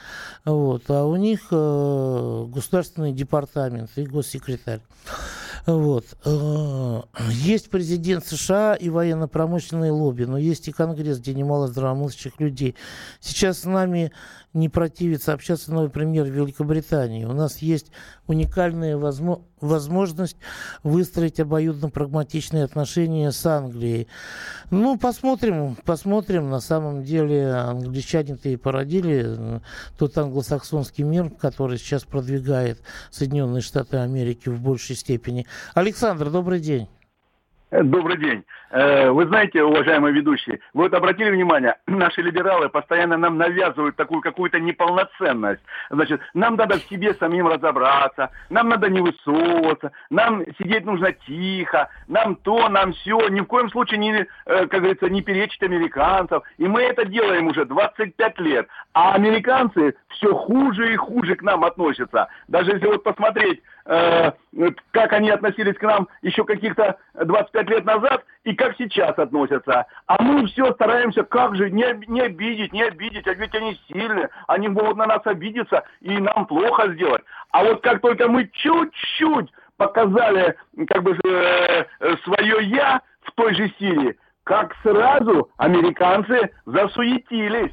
вот, 0.44 0.85
а 0.88 1.05
у 1.05 1.16
них 1.16 1.48
э, 1.50 2.46
государственный 2.48 3.12
департамент 3.12 3.90
и 3.96 4.05
госсекретарь. 4.05 4.81
Вот. 5.66 6.07
Есть 7.29 7.70
президент 7.70 8.26
США 8.26 8.74
и 8.74 8.88
военно-промышленные 8.88 9.90
лобби, 9.92 10.24
но 10.24 10.38
есть 10.38 10.68
и 10.68 10.72
Конгресс, 10.72 11.18
где 11.18 11.35
немало 11.35 11.68
здравомыслящих 11.68 12.40
людей. 12.40 12.76
Сейчас 13.20 13.61
с 13.61 13.64
нами 13.64 14.11
не 14.52 14.68
противится 14.68 15.32
общаться 15.32 15.72
новый 15.72 15.90
премьер 15.90 16.26
Великобритании. 16.26 17.24
У 17.24 17.32
нас 17.32 17.58
есть 17.58 17.90
уникальная 18.26 18.96
возможность 18.96 19.50
возможность 19.60 20.36
выстроить 20.82 21.40
обоюдно 21.40 21.90
прагматичные 21.90 22.64
отношения 22.64 23.30
с 23.30 23.44
Англией. 23.46 24.08
Ну, 24.70 24.98
посмотрим, 24.98 25.76
посмотрим. 25.84 26.50
На 26.50 26.60
самом 26.60 27.04
деле 27.04 27.52
англичане-то 27.52 28.48
и 28.48 28.56
породили 28.56 29.24
э, 29.26 29.60
тот 29.98 30.16
англосаксонский 30.16 31.04
мир, 31.04 31.30
который 31.30 31.78
сейчас 31.78 32.04
продвигает 32.04 32.80
Соединенные 33.10 33.60
Штаты 33.60 33.98
Америки 33.98 34.48
в 34.48 34.60
большей 34.60 34.96
степени. 34.96 35.46
Александр, 35.74 36.30
добрый 36.30 36.60
день. 36.60 36.88
Добрый 37.70 38.16
день. 38.16 38.44
Э, 38.70 39.11
вы 39.11 39.26
знаете, 39.26 39.62
уважаемые 39.62 40.12
ведущие, 40.12 40.59
вы 40.74 40.85
вот 40.85 40.94
обратили 40.94 41.30
внимание, 41.30 41.76
наши 41.87 42.20
либералы 42.20 42.68
постоянно 42.68 43.16
нам 43.16 43.38
навязывают 43.38 43.94
такую 43.94 44.22
какую-то 44.22 44.59
неполноценность. 44.59 45.62
Значит, 45.88 46.20
нам 46.35 46.56
надо 46.56 46.78
в 46.78 46.83
себе 46.90 47.14
самим 47.14 47.46
разобраться, 47.46 48.30
нам 48.48 48.70
надо 48.70 48.88
не 48.88 49.00
высовываться, 49.00 49.92
нам 50.11 50.42
сидеть 50.59 50.85
нужно 50.85 51.12
тихо, 51.12 51.88
нам 52.09 52.35
то, 52.35 52.68
нам 52.68 52.92
все, 52.92 53.28
ни 53.28 53.40
в 53.40 53.46
коем 53.46 53.70
случае 53.70 53.98
не, 53.98 54.14
э, 54.14 54.26
как 54.46 54.80
говорится, 54.80 55.09
не 55.09 55.22
перечить 55.22 55.62
американцев. 55.62 56.42
И 56.59 56.66
мы 56.66 56.83
это 56.83 57.04
делаем 57.04 57.46
уже 57.46 57.66
25 57.66 58.40
лет. 58.40 58.66
А 58.94 59.14
американцы 59.14 59.94
все 60.09 60.35
хуже 60.35 60.92
и 60.92 60.96
хуже 60.96 61.37
к 61.37 61.42
нам 61.42 61.64
относятся. 61.64 62.26
Даже 62.48 62.72
если 62.72 62.87
вот 62.87 63.04
посмотреть 63.04 63.62
Э, 63.86 64.32
как 64.90 65.12
они 65.12 65.30
относились 65.30 65.76
к 65.76 65.82
нам 65.82 66.08
еще 66.22 66.44
каких-то 66.44 66.98
25 67.14 67.70
лет 67.70 67.84
назад 67.84 68.24
и 68.44 68.54
как 68.54 68.76
сейчас 68.76 69.18
относятся. 69.18 69.86
А 70.06 70.22
мы 70.22 70.46
все 70.48 70.72
стараемся, 70.74 71.22
как 71.22 71.56
же, 71.56 71.70
не, 71.70 71.86
не 72.06 72.20
обидеть, 72.20 72.72
не 72.72 72.82
обидеть, 72.82 73.26
а 73.26 73.34
ведь 73.34 73.54
они 73.54 73.80
сильные, 73.88 74.28
они 74.48 74.68
могут 74.68 74.96
на 74.96 75.06
нас 75.06 75.22
обидеться 75.24 75.84
и 76.00 76.18
нам 76.18 76.46
плохо 76.46 76.92
сделать. 76.92 77.22
А 77.52 77.64
вот 77.64 77.82
как 77.82 78.00
только 78.00 78.28
мы 78.28 78.50
чуть-чуть 78.52 79.50
показали 79.76 80.56
как 80.88 81.02
бы 81.02 81.18
э, 81.24 81.84
свое 82.24 82.64
«я» 82.68 83.00
в 83.22 83.32
той 83.32 83.54
же 83.54 83.72
силе, 83.78 84.16
как 84.44 84.74
сразу 84.82 85.50
американцы 85.56 86.50
засуетились 86.66 87.72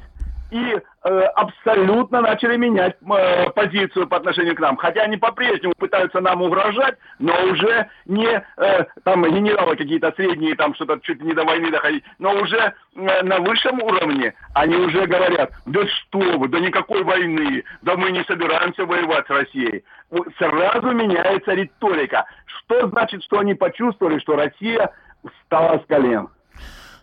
и 0.50 0.80
э, 1.04 1.20
абсолютно 1.36 2.20
начали 2.20 2.56
менять 2.56 2.96
э, 3.02 3.50
позицию 3.50 4.06
по 4.08 4.16
отношению 4.16 4.56
к 4.56 4.60
нам. 4.60 4.76
Хотя 4.76 5.02
они 5.02 5.16
по-прежнему 5.16 5.74
пытаются 5.78 6.20
нам 6.20 6.42
угрожать, 6.42 6.96
но 7.18 7.34
уже 7.44 7.88
не 8.06 8.26
э, 8.26 8.84
там 9.04 9.24
генералы 9.24 9.76
какие-то 9.76 10.12
средние, 10.12 10.56
там 10.56 10.74
что-то 10.74 10.98
чуть 11.02 11.22
не 11.22 11.34
до 11.34 11.44
войны 11.44 11.70
доходить, 11.70 12.04
но 12.18 12.32
уже 12.32 12.56
э, 12.56 13.22
на 13.22 13.38
высшем 13.40 13.82
уровне 13.82 14.34
они 14.54 14.76
уже 14.76 15.06
говорят, 15.06 15.50
да 15.66 15.86
что 15.86 16.38
вы, 16.38 16.48
да 16.48 16.60
никакой 16.60 17.02
войны, 17.02 17.64
да 17.82 17.96
мы 17.96 18.10
не 18.10 18.24
собираемся 18.24 18.86
воевать 18.86 19.26
с 19.26 19.30
Россией. 19.30 19.84
Сразу 20.38 20.92
меняется 20.92 21.52
риторика. 21.52 22.24
Что 22.46 22.88
значит, 22.88 23.22
что 23.24 23.40
они 23.40 23.54
почувствовали, 23.54 24.18
что 24.18 24.36
Россия 24.36 24.90
встала 25.22 25.78
с 25.78 25.86
колен? 25.86 26.28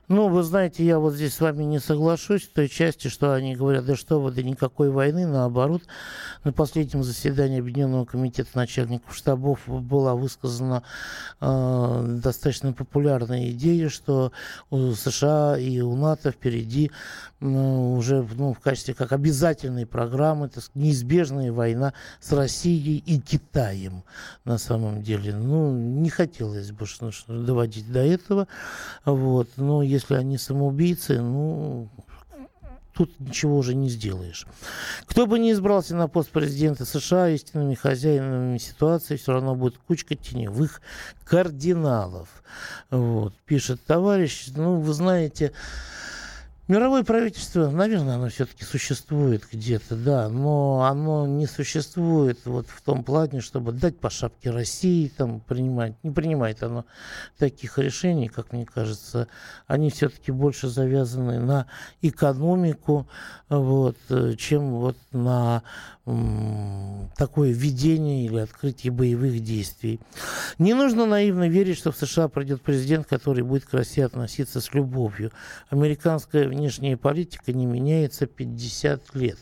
Ну, 0.07 0.29
вы 0.29 0.43
знаете, 0.43 0.85
я 0.85 0.99
вот 0.99 1.15
здесь 1.15 1.33
с 1.33 1.41
вами 1.41 1.63
не 1.63 1.79
соглашусь 1.79 2.43
в 2.43 2.53
той 2.53 2.69
части, 2.69 3.07
что 3.07 3.33
они 3.33 3.55
говорят, 3.55 3.85
да 3.85 3.95
что 3.95 4.21
вы, 4.21 4.31
да 4.31 4.43
никакой 4.43 4.91
войны, 4.91 5.25
наоборот. 5.25 5.81
На 6.43 6.53
последнем 6.53 7.03
заседании 7.03 7.59
Объединенного 7.59 8.05
комитета 8.05 8.49
начальников 8.53 9.15
штабов 9.15 9.61
была 9.65 10.13
высказана 10.13 10.83
э, 11.41 12.17
достаточно 12.21 12.71
популярная 12.71 13.49
идея, 13.49 13.89
что 13.89 14.31
у 14.69 14.91
США 14.91 15.57
и 15.57 15.79
у 15.81 15.95
НАТО 15.95 16.31
впереди 16.31 16.91
э, 17.41 17.45
уже 17.47 18.27
ну, 18.37 18.53
в 18.53 18.59
качестве 18.59 18.93
как 18.93 19.11
обязательной 19.11 19.87
программы 19.87 20.45
это 20.45 20.61
неизбежная 20.75 21.51
война 21.51 21.93
с 22.19 22.31
Россией 22.31 22.99
и 22.99 23.19
Китаем 23.19 24.03
на 24.43 24.59
самом 24.59 25.01
деле. 25.01 25.35
Ну, 25.35 25.71
не 25.71 26.11
хотелось 26.11 26.71
бы 26.71 26.85
что, 26.85 27.11
что 27.11 27.43
доводить 27.43 27.91
до 27.91 28.01
этого. 28.01 28.47
Вот. 29.03 29.49
Но 29.57 29.81
если 29.95 30.15
они 30.15 30.38
самоубийцы, 30.38 31.21
ну, 31.21 31.89
тут 32.93 33.19
ничего 33.19 33.58
уже 33.58 33.75
не 33.75 33.89
сделаешь. 33.89 34.45
Кто 35.05 35.27
бы 35.27 35.38
ни 35.38 35.51
избрался 35.51 35.95
на 35.95 36.08
пост 36.08 36.29
президента 36.31 36.86
США, 36.86 37.29
истинными 37.29 37.75
хозяинами 37.75 38.58
ситуации 38.58 39.17
все 39.17 39.34
равно 39.34 39.55
будет 39.55 39.77
кучка 39.77 40.15
теневых 40.15 40.81
кардиналов. 41.25 42.29
Вот, 42.89 43.34
пишет 43.45 43.84
товарищ. 43.86 44.47
Ну, 44.55 44.79
вы 44.79 44.93
знаете, 44.93 45.51
Мировое 46.67 47.04
правительство, 47.04 47.69
наверное, 47.69 48.15
оно 48.15 48.30
все-таки 48.30 48.63
существует 48.63 49.43
где-то, 49.51 49.95
да, 49.95 50.30
но 50.30 50.86
оно 50.86 51.28
не 51.28 51.45
существует 51.45 52.39
вот 52.45 52.65
в 52.67 52.82
том 52.82 53.04
плане, 53.04 53.41
чтобы 53.41 53.71
дать 53.71 53.99
по 53.99 54.10
шапке 54.10 54.49
России, 54.49 55.12
там, 55.15 55.41
принимать, 55.41 55.93
не 56.01 56.10
принимает 56.10 56.63
оно 56.63 56.86
таких 57.38 57.78
решений, 57.78 58.30
как 58.30 58.51
мне 58.51 58.65
кажется, 58.65 59.28
они 59.67 59.91
все-таки 59.91 60.32
больше 60.32 60.67
завязаны 60.67 61.39
на 61.39 61.67
экономику, 62.01 63.08
вот, 63.47 63.97
чем 64.39 64.71
вот 64.71 64.97
на 65.12 65.62
такое 66.05 67.51
ведение 67.51 68.25
или 68.25 68.37
открытие 68.37 68.91
боевых 68.91 69.39
действий. 69.39 69.99
Не 70.59 70.75
нужно 70.75 71.07
наивно 71.07 71.49
верить, 71.49 71.77
что 71.77 71.91
в 71.91 71.97
США 71.97 72.27
придет 72.27 72.61
президент, 72.61 73.07
который 73.07 73.43
будет 73.43 73.65
к 73.65 73.73
России 73.73 74.03
относиться 74.03 74.61
с 74.61 74.73
любовью. 74.73 75.31
Американская 75.69 76.47
внешняя 76.47 76.95
политика 76.95 77.53
не 77.53 77.65
меняется 77.65 78.27
50 78.27 79.15
лет. 79.15 79.39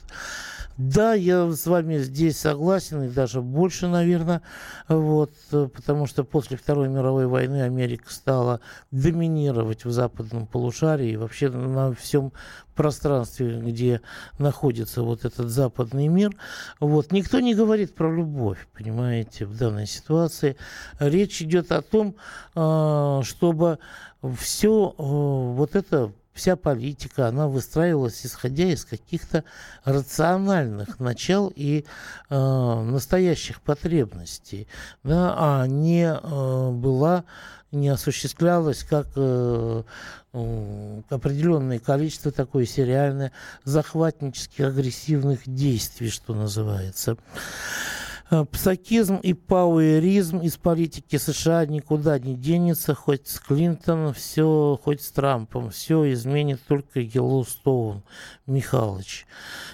Да, 0.78 1.14
я 1.14 1.52
с 1.52 1.68
вами 1.68 2.00
здесь 2.00 2.40
согласен, 2.40 3.04
и 3.04 3.10
даже 3.10 3.42
больше, 3.42 3.88
наверное, 3.88 4.42
вот, 4.88 5.32
потому 5.52 6.08
что 6.08 6.24
после 6.24 6.58
Второй 6.58 6.90
мировой 6.90 7.28
войны 7.28 7.62
Америка 7.62 8.12
стала 8.12 8.60
доминировать 8.90 9.86
в 9.86 9.92
западном 9.92 10.48
полушарии 10.48 11.12
и 11.12 11.18
вообще 11.18 11.50
на 11.50 11.94
всем 11.94 12.34
пространстве, 12.74 13.60
где 13.60 14.02
находится 14.40 15.04
вот 15.04 15.26
этот 15.26 15.50
западный 15.50 16.08
мир. 16.08 16.32
Вот. 16.80 17.12
Никто 17.12 17.40
не 17.40 17.54
говорит 17.54 17.94
про 17.94 18.12
любовь, 18.12 18.68
понимаете, 18.76 19.46
в 19.46 19.56
данной 19.56 19.86
ситуации. 19.86 20.58
Речь 21.00 21.42
идет 21.42 21.72
о 21.72 21.84
том, 21.84 22.16
а, 22.56 23.22
чтобы 23.24 23.78
все 24.40 24.96
вот 24.98 25.76
это 25.76 26.14
вся 26.34 26.56
политика, 26.56 27.28
она 27.28 27.48
выстраивалась 27.48 28.26
исходя 28.26 28.66
из 28.66 28.86
каких-то 28.86 29.44
рациональных 29.84 31.00
начал 31.00 31.52
и 31.56 31.86
э, 32.30 32.36
настоящих 32.36 33.62
потребностей, 33.62 34.68
да, 35.04 35.36
а 35.38 35.68
не 35.68 36.06
э, 36.06 36.72
была, 36.72 37.26
не 37.72 37.90
осуществлялась 37.90 38.84
как 38.84 39.08
э, 39.16 39.84
э, 40.34 41.02
определенное 41.10 41.80
количество 41.80 42.32
такое 42.32 42.66
сериальное 42.66 43.32
захватнических 43.64 44.66
агрессивных 44.66 45.42
действий, 45.46 46.10
что 46.10 46.34
называется. 46.34 47.18
Э, 48.34 48.46
псакизм 48.46 49.18
и 49.18 49.34
пауэризм 49.34 50.40
из 50.40 50.58
политики 50.58 51.18
США 51.18 51.68
никуда 51.68 52.18
не 52.18 52.34
денется, 52.34 52.96
хоть 52.96 53.28
с 53.28 53.40
Клинтоном 53.40 54.12
все, 54.16 54.80
хоть 54.84 55.04
с 55.04 55.12
Трампом. 55.12 55.70
Все 55.70 56.12
изменит 56.14 56.60
только 56.68 57.00
Йеллоустоун 57.00 58.04
Михалыч. 58.48 59.28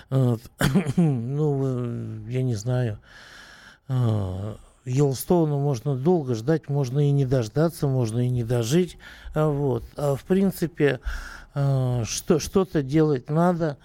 Ну, 0.97 2.27
я 2.27 2.43
не 2.43 2.55
знаю. 2.55 2.99
Э, 3.87 4.55
Йеллоустоуна 4.83 5.55
можно 5.55 5.95
долго 5.95 6.35
ждать, 6.35 6.67
можно 6.67 7.07
и 7.07 7.11
не 7.11 7.25
дождаться, 7.25 7.87
можно 7.87 8.19
и 8.25 8.29
не 8.29 8.43
дожить. 8.43 8.97
Вот. 9.33 9.85
А 9.95 10.15
в 10.15 10.25
принципе, 10.25 10.99
э, 11.55 12.03
что, 12.05 12.39
что-то 12.39 12.83
делать 12.83 13.29
надо. 13.29 13.77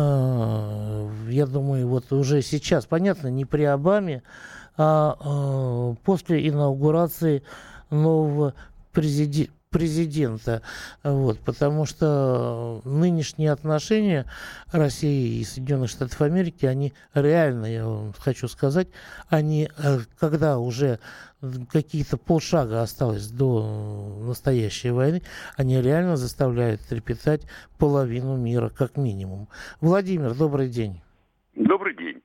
А, 0.00 1.10
я 1.28 1.46
думаю, 1.46 1.88
вот 1.88 2.12
уже 2.12 2.40
сейчас, 2.40 2.86
понятно, 2.86 3.28
не 3.28 3.44
при 3.44 3.64
Обаме, 3.64 4.22
а, 4.76 5.16
а 5.18 5.94
после 6.04 6.48
инаугурации 6.48 7.42
нового 7.90 8.54
президента 8.92 9.52
президента, 9.70 10.62
вот, 11.02 11.40
потому 11.40 11.84
что 11.84 12.80
нынешние 12.84 13.52
отношения 13.52 14.24
России 14.72 15.40
и 15.40 15.44
Соединенных 15.44 15.90
Штатов 15.90 16.22
Америки, 16.22 16.64
они 16.64 16.94
реально, 17.12 17.66
я 17.66 17.86
вам 17.86 18.14
хочу 18.18 18.48
сказать, 18.48 18.88
они, 19.28 19.68
э, 19.76 19.98
когда 20.18 20.58
уже 20.58 21.00
какие-то 21.72 22.16
полшага 22.16 22.82
осталось 22.82 23.30
до 23.30 24.18
настоящей 24.26 24.90
войны, 24.90 25.22
они 25.56 25.80
реально 25.80 26.16
заставляют 26.16 26.80
трепетать 26.88 27.42
половину 27.78 28.36
мира, 28.36 28.70
как 28.70 28.96
минимум. 28.96 29.48
Владимир, 29.80 30.34
добрый 30.34 30.68
день. 30.68 31.00
Добрый 31.54 31.94
день. 31.94 32.22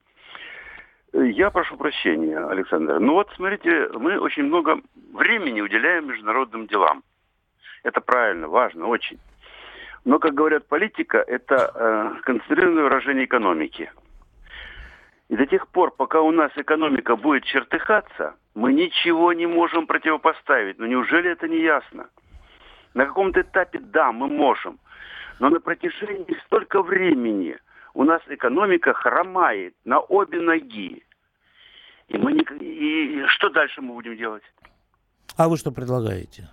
Я 1.13 1.52
прошу 1.52 1.78
прощения, 1.78 2.39
Александр. 2.39 2.99
Ну 2.99 3.13
вот, 3.13 3.30
смотрите, 3.36 3.89
мы 3.93 4.19
очень 4.19 4.43
много 4.43 4.82
времени 5.13 5.62
уделяем 5.62 6.08
международным 6.08 6.67
делам. 6.67 7.04
Это 7.84 8.02
правильно, 8.02 8.47
важно, 8.47 8.88
очень. 8.88 9.19
Но, 10.06 10.19
как 10.19 10.34
говорят, 10.34 10.67
политика– 10.67 11.17
это 11.28 11.71
э, 11.73 12.21
концентрированное 12.23 12.84
выражение 12.84 13.26
экономики. 13.26 13.91
И 15.29 15.36
до 15.36 15.45
тех 15.45 15.67
пор, 15.69 15.91
пока 15.91 16.21
у 16.21 16.31
нас 16.31 16.51
экономика 16.55 17.15
будет 17.15 17.43
чертыхаться, 17.45 18.36
мы 18.55 18.73
ничего 18.73 19.33
не 19.33 19.45
можем 19.45 19.88
противопоставить. 19.88 20.77
Но 20.79 20.86
неужели 20.86 21.31
это 21.31 21.47
не 21.47 21.62
ясно? 21.62 22.09
На 22.93 23.05
каком-то 23.05 23.41
этапе, 23.41 23.79
да, 23.79 24.12
мы 24.12 24.27
можем. 24.27 24.79
Но 25.39 25.49
на 25.49 25.59
протяжении 25.59 26.38
столько 26.45 26.83
времени 26.83 27.57
у 27.93 28.03
нас 28.03 28.21
экономика 28.27 28.93
хромает 28.93 29.75
на 29.86 29.99
обе 29.99 30.39
ноги. 30.39 31.03
И, 32.09 32.17
мы 32.17 32.33
не... 32.33 32.43
и 32.59 33.25
что 33.27 33.49
дальше 33.49 33.81
мы 33.81 33.93
будем 33.93 34.15
делать? 34.17 34.43
А 35.38 35.47
вы 35.47 35.57
что 35.57 35.71
предлагаете? 35.71 36.49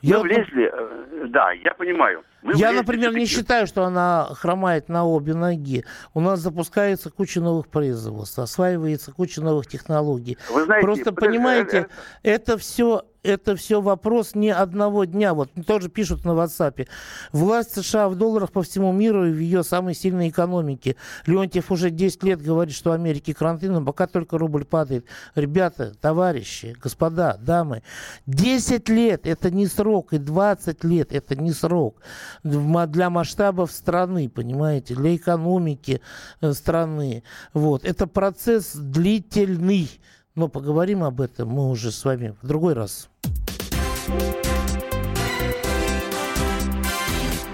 Я... 0.00 0.18
Мы 0.18 0.22
влезли, 0.24 0.70
э, 0.72 1.26
да, 1.28 1.52
я 1.52 1.74
понимаю. 1.74 2.24
Мы 2.44 2.56
я, 2.56 2.72
например, 2.72 3.14
не 3.14 3.24
считаю, 3.24 3.66
что 3.66 3.84
она 3.84 4.28
хромает 4.34 4.90
на 4.90 5.06
обе 5.06 5.32
ноги. 5.32 5.86
У 6.12 6.20
нас 6.20 6.40
запускается 6.40 7.08
куча 7.08 7.40
новых 7.40 7.68
производств, 7.68 8.38
осваивается 8.38 9.12
куча 9.12 9.40
новых 9.40 9.66
технологий. 9.66 10.36
Вы 10.50 10.66
знаете, 10.66 10.84
Просто, 10.86 11.12
понимаете, 11.12 11.86
это 12.22 12.58
все 12.58 13.06
это 13.24 13.56
все 13.56 13.80
вопрос 13.80 14.34
не 14.34 14.50
одного 14.50 15.04
дня. 15.04 15.34
Вот 15.34 15.50
тоже 15.66 15.88
пишут 15.88 16.24
на 16.24 16.30
WhatsApp. 16.30 16.86
Власть 17.32 17.74
США 17.74 18.08
в 18.08 18.14
долларах 18.14 18.52
по 18.52 18.62
всему 18.62 18.92
миру 18.92 19.26
и 19.26 19.32
в 19.32 19.38
ее 19.38 19.64
самой 19.64 19.94
сильной 19.94 20.28
экономике. 20.28 20.96
Леонтьев 21.26 21.72
уже 21.72 21.90
10 21.90 22.22
лет 22.22 22.42
говорит, 22.42 22.74
что 22.74 22.92
Америке 22.92 23.34
карантин, 23.34 23.72
но 23.72 23.84
пока 23.84 24.06
только 24.06 24.38
рубль 24.38 24.64
падает. 24.64 25.06
Ребята, 25.34 25.94
товарищи, 26.00 26.76
господа, 26.80 27.36
дамы, 27.40 27.82
10 28.26 28.88
лет 28.90 29.26
это 29.26 29.50
не 29.50 29.66
срок, 29.66 30.12
и 30.12 30.18
20 30.18 30.84
лет 30.84 31.12
это 31.12 31.34
не 31.34 31.52
срок 31.52 32.00
для 32.42 33.10
масштабов 33.10 33.72
страны, 33.72 34.28
понимаете, 34.28 34.94
для 34.94 35.16
экономики 35.16 36.00
э, 36.40 36.52
страны. 36.52 37.22
Вот. 37.52 37.84
Это 37.84 38.06
процесс 38.06 38.72
длительный. 38.74 39.88
Но 40.36 40.48
поговорим 40.48 41.04
об 41.04 41.20
этом 41.20 41.48
мы 41.48 41.70
уже 41.70 41.92
с 41.92 42.04
вами 42.04 42.34
в 42.42 42.46
другой 42.46 42.74
раз. 42.74 43.08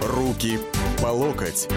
Руки 0.02 0.58
по 1.02 1.08
локоть. 1.08 1.68